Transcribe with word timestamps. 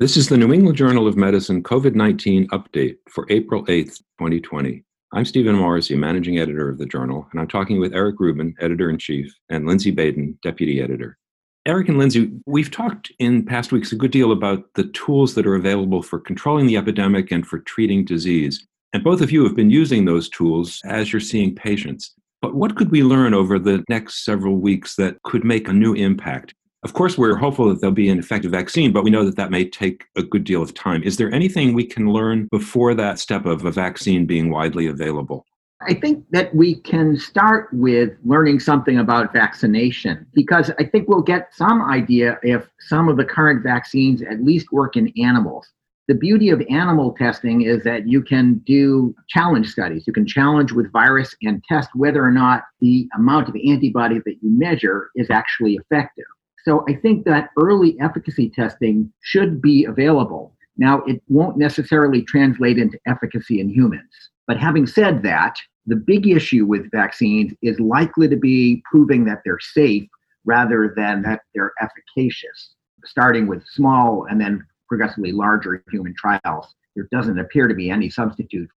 This 0.00 0.16
is 0.16 0.30
the 0.30 0.38
New 0.38 0.50
England 0.50 0.78
Journal 0.78 1.06
of 1.06 1.18
Medicine 1.18 1.62
COVID 1.62 1.94
19 1.94 2.48
update 2.48 2.96
for 3.10 3.26
April 3.28 3.66
8th, 3.66 3.98
2020. 4.18 4.82
I'm 5.12 5.26
Stephen 5.26 5.54
Morrissey, 5.54 5.94
managing 5.94 6.38
editor 6.38 6.70
of 6.70 6.78
the 6.78 6.86
journal, 6.86 7.28
and 7.30 7.38
I'm 7.38 7.46
talking 7.46 7.78
with 7.78 7.92
Eric 7.92 8.18
Rubin, 8.18 8.54
editor 8.60 8.88
in 8.88 8.96
chief, 8.96 9.30
and 9.50 9.66
Lindsay 9.66 9.90
Baden, 9.90 10.38
deputy 10.42 10.80
editor. 10.80 11.18
Eric 11.66 11.90
and 11.90 11.98
Lindsay, 11.98 12.32
we've 12.46 12.70
talked 12.70 13.12
in 13.18 13.44
past 13.44 13.72
weeks 13.72 13.92
a 13.92 13.94
good 13.94 14.10
deal 14.10 14.32
about 14.32 14.64
the 14.74 14.84
tools 14.84 15.34
that 15.34 15.46
are 15.46 15.54
available 15.54 16.00
for 16.00 16.18
controlling 16.18 16.64
the 16.64 16.78
epidemic 16.78 17.30
and 17.30 17.46
for 17.46 17.58
treating 17.58 18.02
disease. 18.02 18.66
And 18.94 19.04
both 19.04 19.20
of 19.20 19.30
you 19.30 19.44
have 19.44 19.54
been 19.54 19.68
using 19.68 20.06
those 20.06 20.30
tools 20.30 20.80
as 20.86 21.12
you're 21.12 21.20
seeing 21.20 21.54
patients. 21.54 22.14
But 22.40 22.54
what 22.54 22.74
could 22.74 22.90
we 22.90 23.02
learn 23.02 23.34
over 23.34 23.58
the 23.58 23.84
next 23.90 24.24
several 24.24 24.56
weeks 24.56 24.96
that 24.96 25.22
could 25.24 25.44
make 25.44 25.68
a 25.68 25.74
new 25.74 25.92
impact? 25.92 26.54
Of 26.82 26.94
course, 26.94 27.18
we're 27.18 27.36
hopeful 27.36 27.68
that 27.68 27.80
there'll 27.80 27.94
be 27.94 28.08
an 28.08 28.18
effective 28.18 28.52
vaccine, 28.52 28.90
but 28.90 29.04
we 29.04 29.10
know 29.10 29.24
that 29.26 29.36
that 29.36 29.50
may 29.50 29.68
take 29.68 30.06
a 30.16 30.22
good 30.22 30.44
deal 30.44 30.62
of 30.62 30.72
time. 30.72 31.02
Is 31.02 31.18
there 31.18 31.30
anything 31.30 31.74
we 31.74 31.84
can 31.84 32.10
learn 32.10 32.48
before 32.50 32.94
that 32.94 33.18
step 33.18 33.44
of 33.44 33.66
a 33.66 33.70
vaccine 33.70 34.24
being 34.24 34.50
widely 34.50 34.86
available? 34.86 35.44
I 35.82 35.94
think 35.94 36.24
that 36.30 36.54
we 36.54 36.76
can 36.76 37.18
start 37.18 37.68
with 37.72 38.12
learning 38.24 38.60
something 38.60 38.98
about 38.98 39.32
vaccination 39.32 40.26
because 40.32 40.70
I 40.78 40.84
think 40.84 41.06
we'll 41.08 41.22
get 41.22 41.54
some 41.54 41.82
idea 41.82 42.38
if 42.42 42.66
some 42.80 43.08
of 43.08 43.18
the 43.18 43.24
current 43.24 43.62
vaccines 43.62 44.22
at 44.22 44.42
least 44.42 44.72
work 44.72 44.96
in 44.96 45.12
animals. 45.22 45.70
The 46.08 46.14
beauty 46.14 46.48
of 46.48 46.62
animal 46.70 47.12
testing 47.12 47.62
is 47.62 47.84
that 47.84 48.08
you 48.08 48.22
can 48.22 48.54
do 48.66 49.14
challenge 49.28 49.68
studies. 49.68 50.04
You 50.06 50.12
can 50.12 50.26
challenge 50.26 50.72
with 50.72 50.92
virus 50.92 51.34
and 51.42 51.62
test 51.64 51.90
whether 51.94 52.24
or 52.24 52.32
not 52.32 52.64
the 52.80 53.08
amount 53.16 53.48
of 53.48 53.56
antibody 53.66 54.18
that 54.24 54.36
you 54.42 54.50
measure 54.58 55.10
is 55.14 55.30
actually 55.30 55.74
effective. 55.74 56.24
So 56.64 56.84
I 56.88 56.94
think 56.94 57.24
that 57.24 57.50
early 57.58 57.98
efficacy 58.00 58.50
testing 58.50 59.12
should 59.22 59.62
be 59.62 59.84
available. 59.84 60.54
Now, 60.76 61.02
it 61.02 61.22
won't 61.28 61.58
necessarily 61.58 62.22
translate 62.22 62.78
into 62.78 62.98
efficacy 63.06 63.60
in 63.60 63.68
humans. 63.68 64.30
But 64.46 64.58
having 64.58 64.86
said 64.86 65.22
that, 65.22 65.56
the 65.86 65.96
big 65.96 66.26
issue 66.26 66.66
with 66.66 66.90
vaccines 66.90 67.52
is 67.62 67.78
likely 67.80 68.28
to 68.28 68.36
be 68.36 68.82
proving 68.90 69.24
that 69.24 69.42
they're 69.44 69.58
safe 69.60 70.08
rather 70.44 70.92
than 70.96 71.22
that 71.22 71.40
they're 71.54 71.72
efficacious, 71.80 72.74
starting 73.04 73.46
with 73.46 73.64
small 73.66 74.26
and 74.30 74.40
then 74.40 74.64
progressively 74.88 75.32
larger 75.32 75.82
human 75.90 76.14
trials. 76.16 76.74
There 76.96 77.08
doesn't 77.12 77.38
appear 77.38 77.68
to 77.68 77.74
be 77.74 77.90
any 77.90 78.10
substitute. 78.10 78.68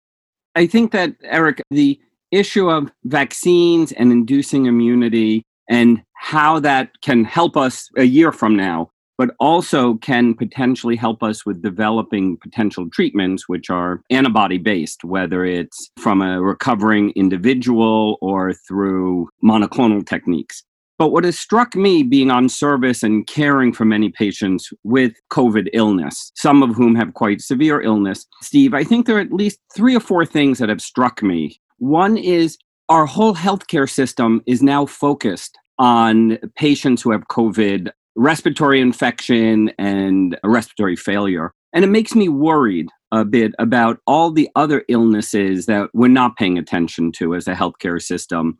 I 0.56 0.68
think 0.68 0.92
that, 0.92 1.16
Eric, 1.24 1.62
the 1.72 2.00
issue 2.32 2.70
of 2.70 2.92
vaccines 3.04 3.92
and 3.94 4.12
inducing 4.12 4.66
immunity 4.66 5.46
and 5.70 6.02
how 6.16 6.60
that 6.60 7.02
can 7.02 7.24
help 7.24 7.58
us 7.58 7.90
a 7.98 8.04
year 8.04 8.32
from 8.32 8.56
now, 8.56 8.90
but 9.18 9.32
also 9.40 9.96
can 9.96 10.34
potentially 10.34 10.96
help 10.96 11.22
us 11.22 11.46
with 11.46 11.62
developing 11.62 12.38
potential 12.38 12.90
treatments 12.92 13.48
which 13.48 13.70
are 13.70 14.02
antibody 14.10 14.58
based, 14.58 15.04
whether 15.04 15.46
it's 15.46 15.90
from 16.00 16.22
a 16.22 16.42
recovering 16.42 17.12
individual 17.16 18.18
or 18.22 18.54
through 18.54 19.28
monoclonal 19.44 20.06
techniques. 20.06 20.64
But 21.00 21.10
what 21.10 21.24
has 21.24 21.38
struck 21.38 21.76
me 21.76 22.04
being 22.04 22.30
on 22.30 22.48
service 22.50 23.04
and 23.04 23.26
caring 23.28 23.74
for 23.74 23.84
many 23.84 24.10
patients 24.10 24.72
with 24.84 25.14
COVID 25.32 25.68
illness, 25.74 26.32
some 26.36 26.62
of 26.62 26.76
whom 26.76 26.96
have 26.96 27.16
quite 27.16 27.42
severe 27.42 27.82
illness, 27.82 28.26
Steve, 28.42 28.74
I 28.74 28.84
think 28.84 29.06
there 29.06 29.18
are 29.18 29.22
at 29.22 29.34
least 29.34 29.60
three 29.76 29.96
or 29.96 30.00
four 30.00 30.26
things 30.26 30.60
that 30.60 30.70
have 30.70 30.82
struck 30.82 31.24
me. 31.24 31.60
One 31.80 32.16
is 32.16 32.58
our 32.90 33.06
whole 33.06 33.36
healthcare 33.36 33.90
system 33.90 34.42
is 34.46 34.62
now 34.62 34.86
focused 34.86 35.58
on 35.80 36.38
patients 36.56 37.02
who 37.02 37.12
have 37.12 37.28
COVID, 37.30 37.90
respiratory 38.16 38.80
infection, 38.80 39.72
and 39.78 40.38
respiratory 40.44 40.96
failure. 40.96 41.54
And 41.74 41.84
it 41.84 41.90
makes 41.90 42.14
me 42.14 42.30
worried 42.30 42.90
a 43.12 43.26
bit 43.26 43.54
about 43.58 44.00
all 44.06 44.32
the 44.32 44.50
other 44.56 44.84
illnesses 44.90 45.66
that 45.66 45.90
we're 45.94 46.08
not 46.08 46.36
paying 46.36 46.58
attention 46.58 47.12
to 47.14 47.36
as 47.36 47.48
a 47.48 47.56
healthcare 47.56 48.02
system, 48.02 48.58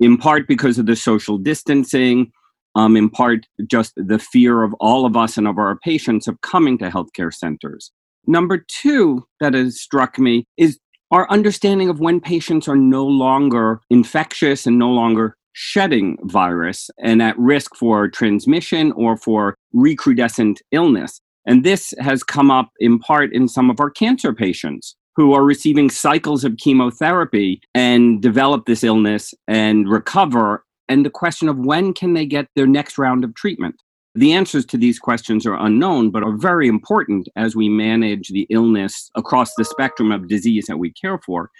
in 0.00 0.16
part 0.16 0.46
because 0.46 0.78
of 0.78 0.86
the 0.86 0.96
social 0.96 1.36
distancing, 1.36 2.30
um, 2.74 2.96
in 2.96 3.10
part 3.10 3.46
just 3.66 3.92
the 3.96 4.18
fear 4.18 4.62
of 4.62 4.72
all 4.74 5.04
of 5.04 5.16
us 5.16 5.36
and 5.36 5.48
of 5.48 5.58
our 5.58 5.76
patients 5.78 6.28
of 6.28 6.40
coming 6.42 6.78
to 6.78 6.90
healthcare 6.90 7.34
centers. 7.34 7.90
Number 8.26 8.64
two 8.68 9.26
that 9.40 9.54
has 9.54 9.80
struck 9.80 10.18
me 10.18 10.46
is 10.56 10.78
our 11.10 11.30
understanding 11.30 11.88
of 11.88 12.00
when 12.00 12.20
patients 12.20 12.68
are 12.68 12.76
no 12.76 13.06
longer 13.06 13.80
infectious 13.90 14.66
and 14.66 14.78
no 14.78 14.90
longer 14.90 15.36
shedding 15.52 16.16
virus 16.22 16.90
and 17.02 17.20
at 17.20 17.38
risk 17.38 17.74
for 17.74 18.08
transmission 18.08 18.92
or 18.92 19.16
for 19.16 19.56
recrudescent 19.74 20.58
illness. 20.70 21.20
And 21.46 21.64
this 21.64 21.94
has 21.98 22.22
come 22.22 22.50
up 22.50 22.70
in 22.78 22.98
part 22.98 23.32
in 23.32 23.48
some 23.48 23.70
of 23.70 23.80
our 23.80 23.90
cancer 23.90 24.34
patients 24.34 24.94
who 25.16 25.32
are 25.32 25.42
receiving 25.42 25.90
cycles 25.90 26.44
of 26.44 26.58
chemotherapy 26.58 27.60
and 27.74 28.22
develop 28.22 28.66
this 28.66 28.84
illness 28.84 29.34
and 29.48 29.88
recover. 29.88 30.64
And 30.88 31.04
the 31.04 31.10
question 31.10 31.48
of 31.48 31.58
when 31.58 31.92
can 31.92 32.12
they 32.12 32.24
get 32.24 32.46
their 32.54 32.68
next 32.68 32.98
round 32.98 33.24
of 33.24 33.34
treatment? 33.34 33.82
The 34.18 34.32
answers 34.32 34.66
to 34.66 34.76
these 34.76 34.98
questions 34.98 35.46
are 35.46 35.54
unknown, 35.54 36.10
but 36.10 36.24
are 36.24 36.36
very 36.36 36.66
important 36.66 37.28
as 37.36 37.54
we 37.54 37.68
manage 37.68 38.30
the 38.30 38.48
illness 38.50 39.12
across 39.14 39.54
the 39.54 39.64
spectrum 39.64 40.10
of 40.10 40.26
disease 40.26 40.66
that 40.66 40.78
we 40.78 40.90
care 40.90 41.20
for. 41.24 41.50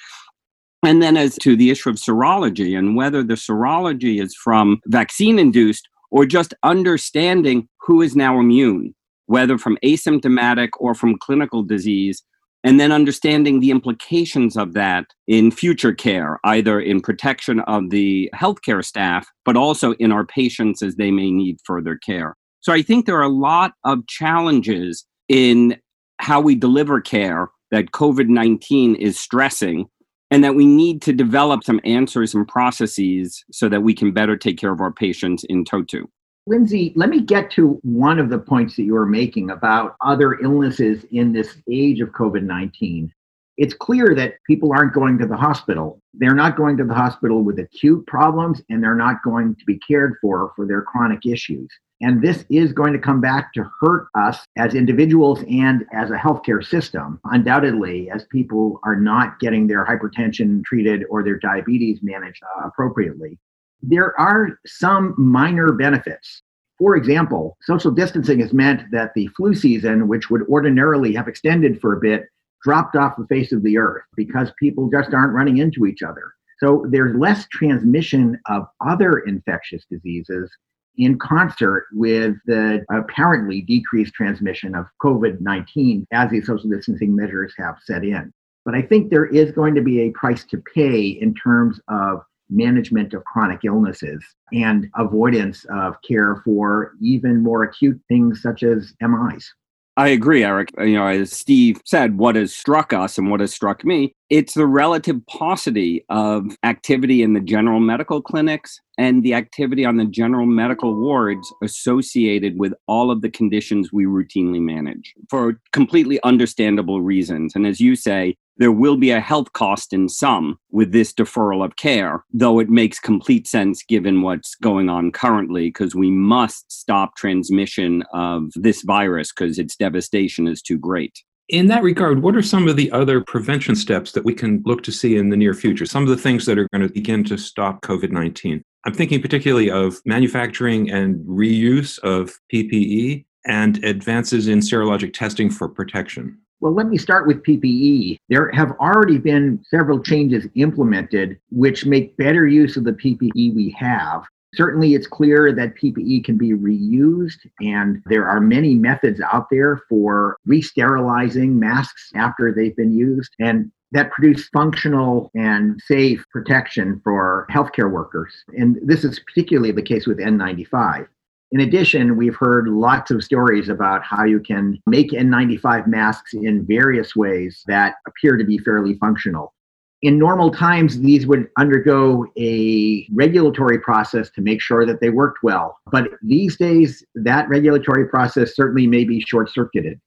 And 0.83 1.01
then, 1.01 1.17
as 1.17 1.37
to 1.37 1.55
the 1.55 1.71
issue 1.71 1.89
of 1.89 1.97
serology 1.97 2.77
and 2.77 2.97
whether 2.97 3.23
the 3.23 3.35
serology 3.35 4.21
is 4.21 4.35
from 4.35 4.81
vaccine 4.87 5.39
induced 5.39 5.89
or 6.11 6.27
just 6.27 6.53
understanding 6.65 7.69
who 7.81 8.03
is 8.03 8.17
now 8.17 8.41
immune, 8.41 8.93
whether 9.27 9.57
from 9.57 9.79
asymptomatic 9.85 10.71
or 10.81 10.97
from 10.97 11.17
clinical 11.17 11.63
disease, 11.63 12.25
and 12.65 12.81
then 12.81 12.91
understanding 12.91 13.61
the 13.61 13.71
implications 13.71 14.57
of 14.57 14.73
that 14.73 15.05
in 15.29 15.53
future 15.53 15.95
care, 15.95 16.41
either 16.43 16.81
in 16.81 17.03
protection 17.03 17.61
of 17.61 17.91
the 17.91 18.29
healthcare 18.35 18.85
staff, 18.85 19.29
but 19.45 19.57
also 19.57 19.93
in 20.01 20.11
our 20.11 20.27
patients 20.27 20.83
as 20.83 20.97
they 20.97 21.13
may 21.13 21.31
need 21.31 21.59
further 21.65 21.97
care. 21.97 22.35
So 22.61 22.73
I 22.73 22.83
think 22.83 23.07
there 23.07 23.17
are 23.17 23.23
a 23.23 23.29
lot 23.29 23.73
of 23.85 24.07
challenges 24.07 25.05
in 25.29 25.77
how 26.19 26.41
we 26.41 26.55
deliver 26.55 27.01
care 27.01 27.49
that 27.71 27.93
COVID 27.93 28.29
19 28.29 28.97
is 28.97 29.19
stressing 29.19 29.87
and 30.31 30.45
that 30.45 30.55
we 30.55 30.67
need 30.67 31.01
to 31.03 31.13
develop 31.13 31.65
some 31.65 31.81
answers 31.85 32.35
and 32.35 32.47
processes 32.47 33.45
so 33.51 33.69
that 33.69 33.83
we 33.83 33.95
can 33.95 34.13
better 34.13 34.37
take 34.37 34.59
care 34.59 34.73
of 34.73 34.81
our 34.81 34.93
patients 34.93 35.45
in 35.45 35.65
toto. 35.65 36.05
Lindsay, 36.47 36.93
let 36.97 37.11
me 37.11 37.21
get 37.21 37.51
to 37.53 37.79
one 37.83 38.19
of 38.19 38.31
the 38.31 38.39
points 38.39 38.77
that 38.77 38.85
you 38.85 38.95
were 38.95 39.07
making 39.07 39.51
about 39.51 39.97
other 40.01 40.39
illnesses 40.41 41.05
in 41.11 41.33
this 41.33 41.59
age 41.71 42.01
of 42.01 42.11
COVID 42.11 42.43
19. 42.43 43.13
It's 43.59 43.75
clear 43.75 44.15
that 44.15 44.35
people 44.47 44.73
aren't 44.73 44.95
going 44.95 45.19
to 45.19 45.27
the 45.27 45.37
hospital. 45.37 46.01
They're 46.15 46.35
not 46.35 46.57
going 46.57 46.77
to 46.77 46.85
the 46.85 46.95
hospital 46.95 47.43
with 47.43 47.59
acute 47.59 48.07
problems, 48.07 48.63
and 48.71 48.81
they're 48.83 48.95
not 48.95 49.25
going 49.25 49.57
to 49.57 49.65
be 49.67 49.79
cared 49.79 50.15
for 50.21 50.53
for 50.55 50.65
their 50.65 50.83
chronic 50.83 51.27
issues. 51.27 51.69
And 52.01 52.23
this 52.23 52.45
is 52.51 52.73
going 52.73 52.93
to 52.93 53.01
come 53.01 53.21
back 53.21 53.53
to 53.55 53.69
hurt 53.81 54.07
us 54.15 54.47
as 54.57 54.77
individuals 54.77 55.43
and 55.51 55.85
as 55.93 56.13
a 56.13 56.17
healthcare 56.17 56.65
system, 56.65 57.19
undoubtedly, 57.25 58.09
as 58.11 58.25
people 58.31 58.79
are 58.85 58.95
not 58.95 59.41
getting 59.41 59.67
their 59.67 59.85
hypertension 59.85 60.63
treated 60.65 61.03
or 61.11 61.25
their 61.25 61.39
diabetes 61.41 61.99
managed 62.01 62.41
uh, 62.45 62.69
appropriately. 62.69 63.37
There 63.83 64.19
are 64.21 64.61
some 64.67 65.17
minor 65.19 65.73
benefits. 65.73 66.43
For 66.79 66.95
example, 66.95 67.57
social 67.63 67.91
distancing 67.91 68.39
has 68.39 68.53
meant 68.53 68.89
that 68.93 69.15
the 69.15 69.27
flu 69.37 69.53
season, 69.53 70.07
which 70.07 70.31
would 70.31 70.43
ordinarily 70.43 71.13
have 71.15 71.27
extended 71.27 71.81
for 71.81 71.93
a 71.95 72.01
bit, 72.01 72.27
dropped 72.63 72.97
off 72.97 73.17
the 73.17 73.27
face 73.27 73.53
of 73.53 73.63
the 73.63 73.79
earth 73.79 74.05
because 74.17 74.53
people 74.59 74.89
just 74.91 75.13
aren't 75.13 75.35
running 75.35 75.59
into 75.59 75.87
each 75.87 76.03
other. 76.03 76.33
So 76.59 76.87
there's 76.91 77.17
less 77.17 77.47
transmission 77.49 78.39
of 78.47 78.67
other 78.85 79.19
infectious 79.19 79.85
diseases 79.91 80.51
in 80.97 81.17
concert 81.19 81.87
with 81.93 82.35
the 82.47 82.85
apparently 82.91 83.63
decreased 83.63 84.15
transmission 84.15 84.75
of 84.75 84.87
COVID 85.03 85.41
19 85.41 86.07
as 86.13 86.31
these 86.31 86.47
social 86.47 86.69
distancing 86.69 87.15
measures 87.15 87.55
have 87.57 87.77
set 87.85 88.05
in. 88.05 88.33
But 88.65 88.75
I 88.75 88.83
think 88.83 89.11
there 89.11 89.27
is 89.27 89.53
going 89.53 89.75
to 89.77 89.81
be 89.81 90.01
a 90.01 90.11
price 90.11 90.45
to 90.47 90.63
pay 90.75 91.07
in 91.07 91.35
terms 91.35 91.81
of 91.89 92.23
management 92.51 93.15
of 93.15 93.25
chronic 93.25 93.61
illnesses 93.65 94.25
and 94.53 94.89
avoidance 94.97 95.65
of 95.71 95.97
care 96.07 96.43
for 96.45 96.93
even 97.01 97.43
more 97.43 97.63
acute 97.63 98.01
things 98.09 98.43
such 98.43 98.63
as 98.63 98.95
MIs. 99.01 99.53
I 99.99 100.11
agree, 100.11 100.45
Eric. 100.45 100.71
Uh, 100.79 100.85
you 100.85 100.95
know, 100.95 101.09
as 101.09 101.33
Steve 101.33 101.81
said, 101.85 102.19
what 102.19 102.37
has 102.37 102.55
struck 102.55 102.93
us 102.93 103.19
and 103.19 103.33
what 103.33 103.41
has 103.41 103.53
struck 103.53 103.85
me, 103.85 104.15
it's 104.31 104.55
the 104.55 104.65
relative 104.65 105.21
paucity 105.27 106.05
of 106.09 106.57
activity 106.63 107.21
in 107.21 107.33
the 107.33 107.41
general 107.41 107.81
medical 107.81 108.23
clinics 108.23 108.79
and 108.97 109.25
the 109.25 109.35
activity 109.35 109.85
on 109.85 109.97
the 109.97 110.05
general 110.05 110.47
medical 110.47 110.95
wards 110.95 111.53
associated 111.65 112.61
with 112.61 112.75
all 112.87 113.11
of 113.11 113.23
the 113.23 113.31
conditions 113.31 113.93
we 113.93 114.05
routinely 114.05 114.61
manage 114.61 115.15
for 115.29 115.61
completely 115.73 116.23
understandable 116.23 117.03
reasons. 117.03 117.57
And 117.57 117.67
as 117.67 117.81
you 117.81 117.97
say, 117.97 118.37
there 118.59 118.73
will 118.73 118.97
be 118.97 119.11
a 119.11 119.21
health 119.21 119.53
cost 119.53 119.93
in 119.93 120.09
some 120.09 120.59
with 120.71 120.93
this 120.93 121.13
deferral 121.13 121.65
of 121.65 121.77
care, 121.77 122.25
though 122.33 122.59
it 122.59 122.69
makes 122.69 122.99
complete 122.99 123.47
sense 123.47 123.83
given 123.83 124.23
what's 124.23 124.55
going 124.57 124.89
on 124.89 125.13
currently, 125.13 125.69
because 125.69 125.95
we 125.95 126.11
must 126.11 126.71
stop 126.71 127.17
transmission 127.17 128.03
of 128.13 128.51
this 128.55 128.83
virus 128.83 129.33
because 129.33 129.59
its 129.59 129.77
devastation 129.77 130.47
is 130.47 130.61
too 130.61 130.79
great. 130.79 131.23
In 131.49 131.69
that 131.69 131.83
regard, 131.83 132.23
what 132.23 132.37
are 132.37 132.43
some 132.43 132.69
of 132.69 132.77
the 132.77 132.91
other 132.93 133.23
prevention 133.23 133.75
steps 133.75 134.13
that 134.13 134.25
we 134.25 134.35
can 134.35 134.63
look 134.67 134.83
to 134.83 134.93
see 134.93 135.17
in 135.17 135.31
the 135.31 135.37
near 135.37 135.55
future? 135.55 135.87
Some 135.87 136.03
of 136.03 136.11
the 136.11 136.17
things 136.17 136.45
that 136.45 136.59
are 136.59 136.69
going 136.75 136.87
to 136.87 136.93
begin 136.93 137.25
to 137.25 137.39
stop 137.39 137.81
COVID 137.81 138.13
19? 138.13 138.63
I'm 138.85 138.95
thinking 138.95 139.23
particularly 139.23 139.71
of 139.71 140.01
manufacturing 140.05 140.91
and 140.91 141.25
reuse 141.25 141.99
of 142.01 142.39
PPE 142.53 143.25
and 143.47 143.83
advances 143.83 144.47
in 144.47 144.59
serologic 144.59 145.15
testing 145.15 145.49
for 145.49 145.69
protection. 145.69 146.39
Well, 146.61 146.75
let 146.75 146.89
me 146.89 146.99
start 146.99 147.27
with 147.27 147.43
PPE. 147.45 148.19
There 148.29 148.51
have 148.53 148.73
already 148.81 149.19
been 149.19 149.65
several 149.71 150.03
changes 150.03 150.47
implemented 150.57 151.39
which 151.51 151.87
make 151.87 152.17
better 152.17 152.49
use 152.49 152.77
of 152.77 152.85
the 152.85 152.93
PPE 152.93 153.55
we 153.55 153.75
have. 153.79 154.25
Certainly, 154.55 154.95
it's 154.95 155.07
clear 155.07 155.53
that 155.53 155.77
PPE 155.77 156.25
can 156.25 156.37
be 156.39 156.55
reused, 156.55 157.39
and 157.61 158.03
there 158.07 158.27
are 158.27 158.41
many 158.41 158.75
methods 158.75 159.21
out 159.21 159.47
there 159.51 159.83
for 159.89 160.37
re-sterilizing 160.47 161.61
masks 161.61 162.11
after 162.15 162.53
they've 162.53 162.75
been 162.75 162.93
used, 162.93 163.31
and 163.39 163.71
that 163.93 164.11
produce 164.11 164.49
functional 164.49 165.31
and 165.35 165.81
safe 165.87 166.25
protection 166.33 167.01
for 167.05 167.47
healthcare 167.51 167.91
workers. 167.91 168.33
And 168.57 168.79
this 168.83 169.05
is 169.05 169.21
particularly 169.21 169.71
the 169.71 169.83
case 169.83 170.07
with 170.07 170.19
N95. 170.19 171.07
In 171.51 171.61
addition, 171.61 172.17
we've 172.17 172.37
heard 172.37 172.69
lots 172.69 173.11
of 173.11 173.25
stories 173.25 173.71
about 173.71 174.05
how 174.05 174.25
you 174.25 174.39
can 174.39 174.79
make 174.87 175.13
N95 175.13 175.87
masks 175.87 176.35
in 176.35 176.67
various 176.67 177.17
ways 177.17 177.63
that 177.67 177.95
appear 178.07 178.37
to 178.37 178.45
be 178.45 178.59
fairly 178.59 178.95
functional. 178.99 179.55
In 180.03 180.19
normal 180.19 180.51
times, 180.51 181.01
these 181.01 181.27
would 181.27 181.49
undergo 181.59 182.27
a 182.39 183.09
regulatory 183.13 183.79
process 183.79 184.31
to 184.31 184.43
make 184.43 184.61
sure 184.61 184.85
that 184.85 185.01
they 185.01 185.09
worked 185.09 185.39
well. 185.43 185.79
But 185.91 186.11
these 186.23 186.57
days, 186.57 187.05
that 187.15 187.49
regulatory 187.49 188.07
process 188.09 188.55
certainly 188.55 188.87
may 188.87 189.05
be 189.05 189.21
short 189.21 189.51
circuited. 189.51 189.99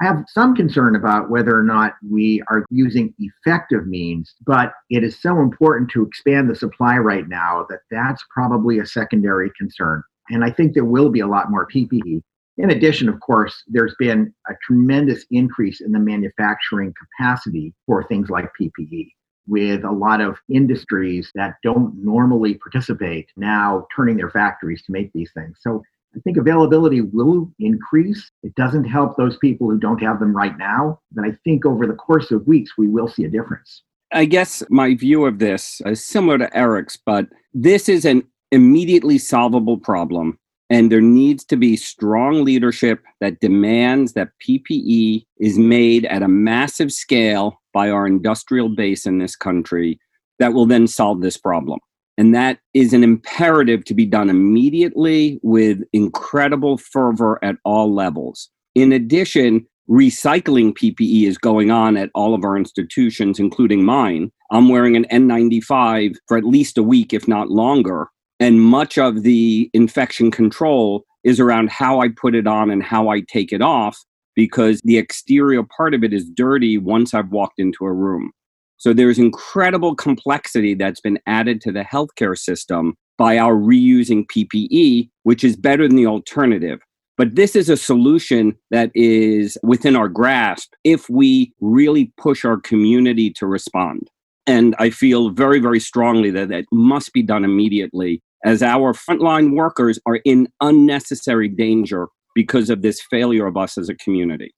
I 0.00 0.04
have 0.04 0.24
some 0.28 0.54
concern 0.54 0.94
about 0.94 1.30
whether 1.30 1.58
or 1.58 1.64
not 1.64 1.94
we 2.08 2.42
are 2.48 2.64
using 2.70 3.12
effective 3.18 3.86
means, 3.86 4.34
but 4.46 4.72
it 4.88 5.02
is 5.02 5.20
so 5.20 5.40
important 5.40 5.90
to 5.90 6.04
expand 6.04 6.48
the 6.48 6.54
supply 6.54 6.96
right 6.98 7.28
now 7.28 7.66
that 7.70 7.80
that's 7.90 8.22
probably 8.32 8.78
a 8.78 8.86
secondary 8.86 9.50
concern. 9.58 10.02
And 10.30 10.44
I 10.44 10.50
think 10.50 10.74
there 10.74 10.84
will 10.84 11.10
be 11.10 11.20
a 11.20 11.26
lot 11.26 11.50
more 11.50 11.66
PPE. 11.66 12.22
In 12.58 12.70
addition, 12.70 13.08
of 13.08 13.20
course, 13.20 13.62
there's 13.66 13.94
been 13.98 14.32
a 14.48 14.54
tremendous 14.66 15.24
increase 15.30 15.80
in 15.80 15.92
the 15.92 15.98
manufacturing 15.98 16.94
capacity 16.98 17.74
for 17.84 18.02
things 18.04 18.30
like 18.30 18.50
PPE, 18.58 19.10
with 19.46 19.84
a 19.84 19.92
lot 19.92 20.20
of 20.20 20.38
industries 20.48 21.30
that 21.34 21.56
don't 21.62 21.94
normally 22.02 22.54
participate 22.54 23.28
now 23.36 23.86
turning 23.94 24.16
their 24.16 24.30
factories 24.30 24.82
to 24.86 24.92
make 24.92 25.12
these 25.12 25.30
things. 25.34 25.58
So 25.60 25.82
I 26.16 26.20
think 26.20 26.38
availability 26.38 27.02
will 27.02 27.52
increase. 27.58 28.30
It 28.42 28.54
doesn't 28.54 28.84
help 28.84 29.16
those 29.16 29.36
people 29.36 29.68
who 29.68 29.78
don't 29.78 30.00
have 30.02 30.18
them 30.18 30.34
right 30.34 30.56
now, 30.56 31.00
but 31.12 31.26
I 31.26 31.32
think 31.44 31.66
over 31.66 31.86
the 31.86 31.92
course 31.92 32.30
of 32.30 32.46
weeks, 32.46 32.72
we 32.78 32.88
will 32.88 33.06
see 33.06 33.24
a 33.24 33.28
difference. 33.28 33.82
I 34.12 34.24
guess 34.24 34.62
my 34.70 34.94
view 34.94 35.26
of 35.26 35.40
this 35.40 35.82
is 35.84 36.02
similar 36.02 36.38
to 36.38 36.56
Eric's, 36.56 36.96
but 36.96 37.26
this 37.52 37.88
is 37.88 38.06
an 38.06 38.22
immediately 38.50 39.18
solvable 39.18 39.78
problem. 39.78 40.38
And 40.68 40.90
there 40.90 41.00
needs 41.00 41.44
to 41.46 41.56
be 41.56 41.76
strong 41.76 42.44
leadership 42.44 43.02
that 43.20 43.40
demands 43.40 44.14
that 44.14 44.30
PPE 44.46 45.24
is 45.38 45.58
made 45.58 46.04
at 46.06 46.22
a 46.22 46.28
massive 46.28 46.92
scale 46.92 47.60
by 47.72 47.90
our 47.90 48.06
industrial 48.06 48.68
base 48.68 49.06
in 49.06 49.18
this 49.18 49.36
country 49.36 50.00
that 50.38 50.54
will 50.54 50.66
then 50.66 50.86
solve 50.86 51.20
this 51.20 51.36
problem. 51.36 51.78
And 52.18 52.34
that 52.34 52.58
is 52.74 52.92
an 52.92 53.04
imperative 53.04 53.84
to 53.84 53.94
be 53.94 54.06
done 54.06 54.30
immediately 54.30 55.38
with 55.42 55.82
incredible 55.92 56.78
fervor 56.78 57.38
at 57.44 57.56
all 57.64 57.94
levels. 57.94 58.48
In 58.74 58.92
addition, 58.92 59.66
recycling 59.88 60.72
PPE 60.72 61.28
is 61.28 61.38
going 61.38 61.70
on 61.70 61.96
at 61.96 62.10
all 62.14 62.34
of 62.34 62.44
our 62.44 62.56
institutions, 62.56 63.38
including 63.38 63.84
mine. 63.84 64.32
I'm 64.50 64.68
wearing 64.68 64.96
an 64.96 65.06
N95 65.12 66.16
for 66.26 66.36
at 66.36 66.44
least 66.44 66.78
a 66.78 66.82
week, 66.82 67.12
if 67.12 67.28
not 67.28 67.50
longer. 67.50 68.08
And 68.38 68.60
much 68.60 68.98
of 68.98 69.22
the 69.22 69.70
infection 69.72 70.30
control 70.30 71.04
is 71.24 71.40
around 71.40 71.70
how 71.70 72.00
I 72.00 72.08
put 72.08 72.34
it 72.34 72.46
on 72.46 72.70
and 72.70 72.82
how 72.82 73.08
I 73.08 73.20
take 73.20 73.52
it 73.52 73.62
off 73.62 73.98
because 74.34 74.80
the 74.84 74.98
exterior 74.98 75.62
part 75.62 75.94
of 75.94 76.04
it 76.04 76.12
is 76.12 76.30
dirty 76.30 76.78
once 76.78 77.14
I've 77.14 77.30
walked 77.30 77.58
into 77.58 77.84
a 77.84 77.92
room. 77.92 78.30
So 78.76 78.92
there's 78.92 79.18
incredible 79.18 79.94
complexity 79.94 80.74
that's 80.74 81.00
been 81.00 81.18
added 81.26 81.60
to 81.62 81.72
the 81.72 81.82
healthcare 81.82 82.36
system 82.36 82.94
by 83.16 83.38
our 83.38 83.54
reusing 83.54 84.26
PPE, 84.26 85.08
which 85.22 85.42
is 85.42 85.56
better 85.56 85.88
than 85.88 85.96
the 85.96 86.06
alternative. 86.06 86.80
But 87.16 87.34
this 87.34 87.56
is 87.56 87.70
a 87.70 87.78
solution 87.78 88.54
that 88.70 88.90
is 88.94 89.56
within 89.62 89.96
our 89.96 90.08
grasp 90.08 90.74
if 90.84 91.08
we 91.08 91.54
really 91.60 92.12
push 92.18 92.44
our 92.44 92.60
community 92.60 93.30
to 93.30 93.46
respond. 93.46 94.10
And 94.46 94.76
I 94.78 94.90
feel 94.90 95.30
very, 95.30 95.58
very 95.58 95.80
strongly 95.80 96.30
that 96.30 96.48
that 96.48 96.64
must 96.72 97.12
be 97.12 97.22
done 97.22 97.44
immediately 97.44 98.22
as 98.44 98.62
our 98.62 98.92
frontline 98.92 99.54
workers 99.54 99.98
are 100.06 100.20
in 100.24 100.48
unnecessary 100.60 101.48
danger 101.48 102.08
because 102.34 102.70
of 102.70 102.82
this 102.82 103.00
failure 103.10 103.46
of 103.46 103.56
us 103.56 103.76
as 103.76 103.88
a 103.88 103.94
community. 103.96 104.54